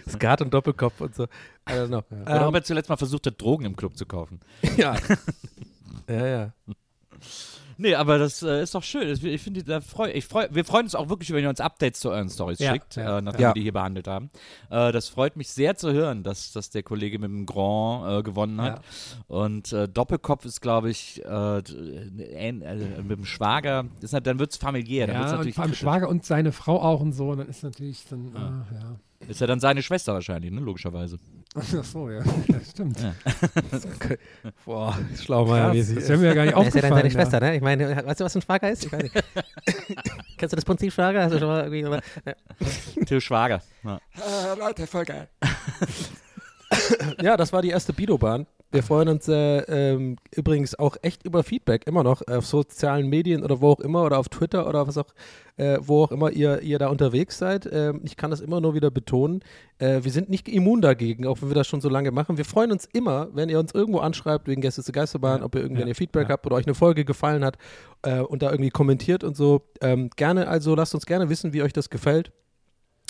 [0.08, 1.24] Skat und Doppelkopf und so.
[1.24, 1.28] I
[1.72, 2.04] don't know.
[2.22, 4.40] Oder Ähm, ob er zuletzt mal versucht hat, Drogen im Club zu kaufen.
[4.76, 4.96] ja.
[6.08, 6.54] ja, ja.
[7.78, 9.08] Nee, aber das äh, ist doch schön.
[9.10, 12.00] Ich finde, da freu, ich freu, wir freuen uns auch wirklich, wenn ihr uns Updates
[12.00, 13.50] zu euren Stories Ja, schickt, ja, äh, nachdem ja.
[13.50, 14.30] wir die hier behandelt haben.
[14.70, 18.24] Äh, das freut mich sehr zu hören, dass, dass der Kollege mit dem Grand äh,
[18.24, 18.82] gewonnen hat.
[19.28, 25.08] Und äh, Doppelkopf ist, glaube ich, äh, mit dem Schwager, ist, dann wird es familiär.
[25.08, 25.74] Dann wird's Ja, und natürlich vor allem.
[25.74, 27.30] Schwager und seine Frau auch und so.
[27.30, 29.00] Und dann ist natürlich dann, ja.
[29.28, 30.62] Ist ja dann seine Schwester wahrscheinlich, ne?
[30.62, 31.18] logischerweise.
[31.56, 32.22] Ach so, ja.
[32.48, 32.98] ja stimmt.
[34.66, 35.96] Boah, schlaumeiermäßig.
[35.96, 36.96] Das wäre mir ja gar nicht Wer ist ja dann aufgefallen.
[36.96, 37.56] deine Schwester, ne?
[37.56, 38.86] Ich meine, weißt du, was ein Schwager ist?
[38.86, 39.16] Ich weiß nicht.
[40.38, 41.24] Kennst du das Prinzip Schwager?
[41.24, 43.06] Hast du schon mal irgendwie ja.
[43.06, 43.62] Till Schwager.
[43.84, 44.00] Ja.
[44.16, 45.28] Äh, Leute, voll geil.
[47.22, 48.46] ja, das war die erste Bido-Bahn.
[48.70, 53.42] Wir freuen uns äh, ähm, übrigens auch echt über Feedback, immer noch auf sozialen Medien
[53.42, 55.14] oder wo auch immer oder auf Twitter oder was auch,
[55.56, 57.70] äh, wo auch immer ihr, ihr da unterwegs seid.
[57.72, 59.40] Ähm, ich kann das immer nur wieder betonen.
[59.80, 62.38] Äh, wir sind nicht immun dagegen, auch wenn wir das schon so lange machen.
[62.38, 65.56] Wir freuen uns immer, wenn ihr uns irgendwo anschreibt wegen Gäste zur Geisterbahn, Ja, ob
[65.56, 66.34] ihr irgendwie ja, ihr Feedback ja.
[66.34, 67.58] habt oder euch eine Folge gefallen hat
[68.02, 69.62] äh, und da irgendwie kommentiert und so.
[69.80, 72.34] Ähm, gerne, also lasst uns gerne wissen, wie euch das gefällt.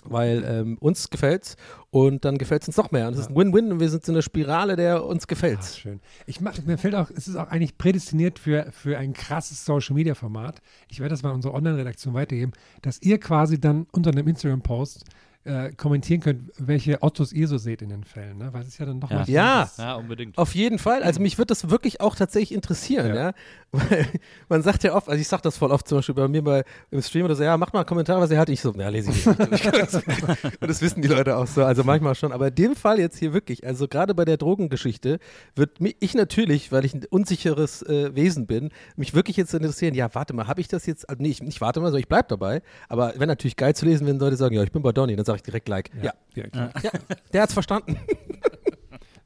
[0.10, 1.55] Weil ähm, uns gefällt's
[1.89, 3.08] und dann gefällt es uns noch mehr.
[3.08, 5.60] Und es ist ein Win-Win und wir sind in einer Spirale, der uns gefällt.
[5.60, 5.99] Ah, schön.
[6.26, 9.95] Ich mach, mir fällt auch, es ist auch eigentlich prädestiniert für, für ein krasses Social
[9.95, 10.62] Media Format.
[10.89, 12.51] Ich werde das mal an unsere Online-Redaktion weitergeben,
[12.82, 15.05] dass ihr quasi dann unter einem Instagram-Post
[15.48, 18.38] äh, kommentieren könnt, welche Ottos ihr so seht in den Fällen.
[18.38, 18.50] Ne?
[18.52, 19.18] Weil es ist ja dann noch Ja.
[19.20, 19.70] mal Ja.
[19.78, 20.38] ja, unbedingt.
[20.38, 21.04] Auf jeden Fall.
[21.04, 23.16] Also mich wird das wirklich auch tatsächlich interessieren, ja.
[23.16, 23.34] Ja.
[23.72, 24.06] Weil
[24.50, 26.64] man sagt ja oft, also ich sag das voll oft zum Beispiel bei mir bei,
[26.91, 28.54] im Stream oder so, ja, macht mal einen Kommentar, was ihr hattet.
[28.54, 29.38] Ich so, ja, lese ich nicht.
[30.62, 32.32] Und das wissen die Leute auch so, also manchmal schon.
[32.32, 35.20] Aber in dem Fall jetzt hier wirklich, also gerade bei der Drogengeschichte,
[35.56, 39.93] wird mich, ich natürlich, weil ich ein unsicheres äh, Wesen bin, mich wirklich jetzt interessieren,
[39.93, 42.08] ja, warte mal, habe ich das jetzt, also nee, ich, nicht warte mal, sondern ich
[42.08, 42.62] bleib dabei.
[42.89, 45.26] Aber wenn natürlich geil zu lesen, wenn Leute sagen, ja, ich bin bei Donny, dann
[45.26, 45.90] sage ich direkt like.
[46.02, 46.72] Ja, Ja, klar.
[46.84, 46.92] ja,
[47.34, 47.98] der hat's verstanden.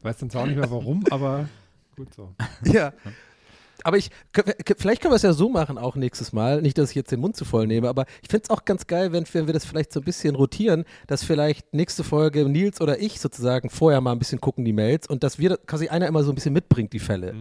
[0.02, 1.48] Weiß dann zwar auch nicht mehr warum, aber
[1.96, 2.34] gut so.
[2.64, 2.94] Ja.
[3.84, 4.12] Aber ich,
[4.78, 6.62] vielleicht können wir es ja so machen, auch nächstes Mal.
[6.62, 8.86] Nicht, dass ich jetzt den Mund zu voll nehme, aber ich finde es auch ganz
[8.86, 12.80] geil, wenn, wenn wir das vielleicht so ein bisschen rotieren, dass vielleicht nächste Folge Nils
[12.80, 16.06] oder ich sozusagen vorher mal ein bisschen gucken, die Mails, und dass wir quasi einer
[16.08, 17.34] immer so ein bisschen mitbringt, die Fälle.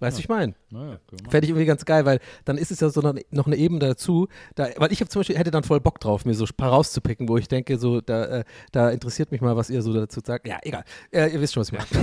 [0.00, 0.54] Weißt du, ich meine?
[0.70, 3.80] Naja, Fände ich irgendwie ganz geil, weil dann ist es ja so noch, eine Ebene
[3.80, 4.28] dazu.
[4.54, 6.70] Da, weil ich habe zum Beispiel, hätte dann voll Bock drauf, mir so ein paar
[6.70, 10.20] rauszupicken, wo ich denke, so, da, äh, da interessiert mich mal, was ihr so dazu
[10.24, 10.46] sagt.
[10.46, 10.84] Ja, egal.
[11.10, 11.88] Äh, ihr wisst schon, was ich meine.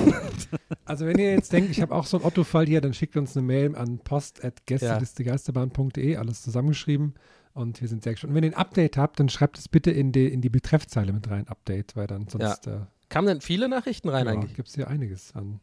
[0.86, 3.38] Also wenn ihr jetzt denkt, ich habe auch so einen Otto-Fall hier, dann schickt uns
[3.38, 7.14] eine Mail an post.gästelistegeisterbahn.de, alles zusammengeschrieben
[7.54, 8.32] und wir sind sehr gespannt.
[8.32, 11.14] Und wenn ihr ein Update habt, dann schreibt es bitte in die, in die Betreffzeile
[11.14, 12.80] mit rein, Update, weil dann sonst äh,
[13.10, 14.56] Kamen denn viele Nachrichten rein ja, eigentlich?
[14.56, 15.60] gibt es hier einiges an.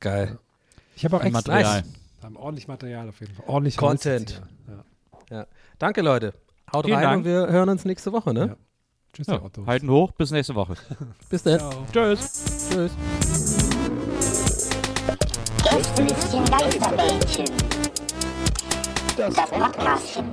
[0.00, 0.38] Geil.
[0.98, 1.84] Ich habe auch extra Material.
[2.18, 3.44] Wir haben ordentlich Material auf jeden Fall.
[3.46, 4.42] Ordentlich Content.
[5.30, 5.46] Ja.
[5.78, 6.34] Danke, Leute.
[6.72, 7.16] Haut Vielen rein Dank.
[7.18, 8.46] und wir hören uns nächste Woche, ne?
[8.48, 8.56] Ja.
[9.12, 9.64] Tschüss, Ja, Otto.
[9.64, 10.74] halten hoch, bis nächste Woche.
[11.30, 11.60] Bis dann.
[11.92, 12.68] Tschüss.
[12.68, 12.92] Tschüss.
[15.62, 17.46] Gästelistchen Geisterbällchen.
[19.16, 20.32] Das Podcastchen.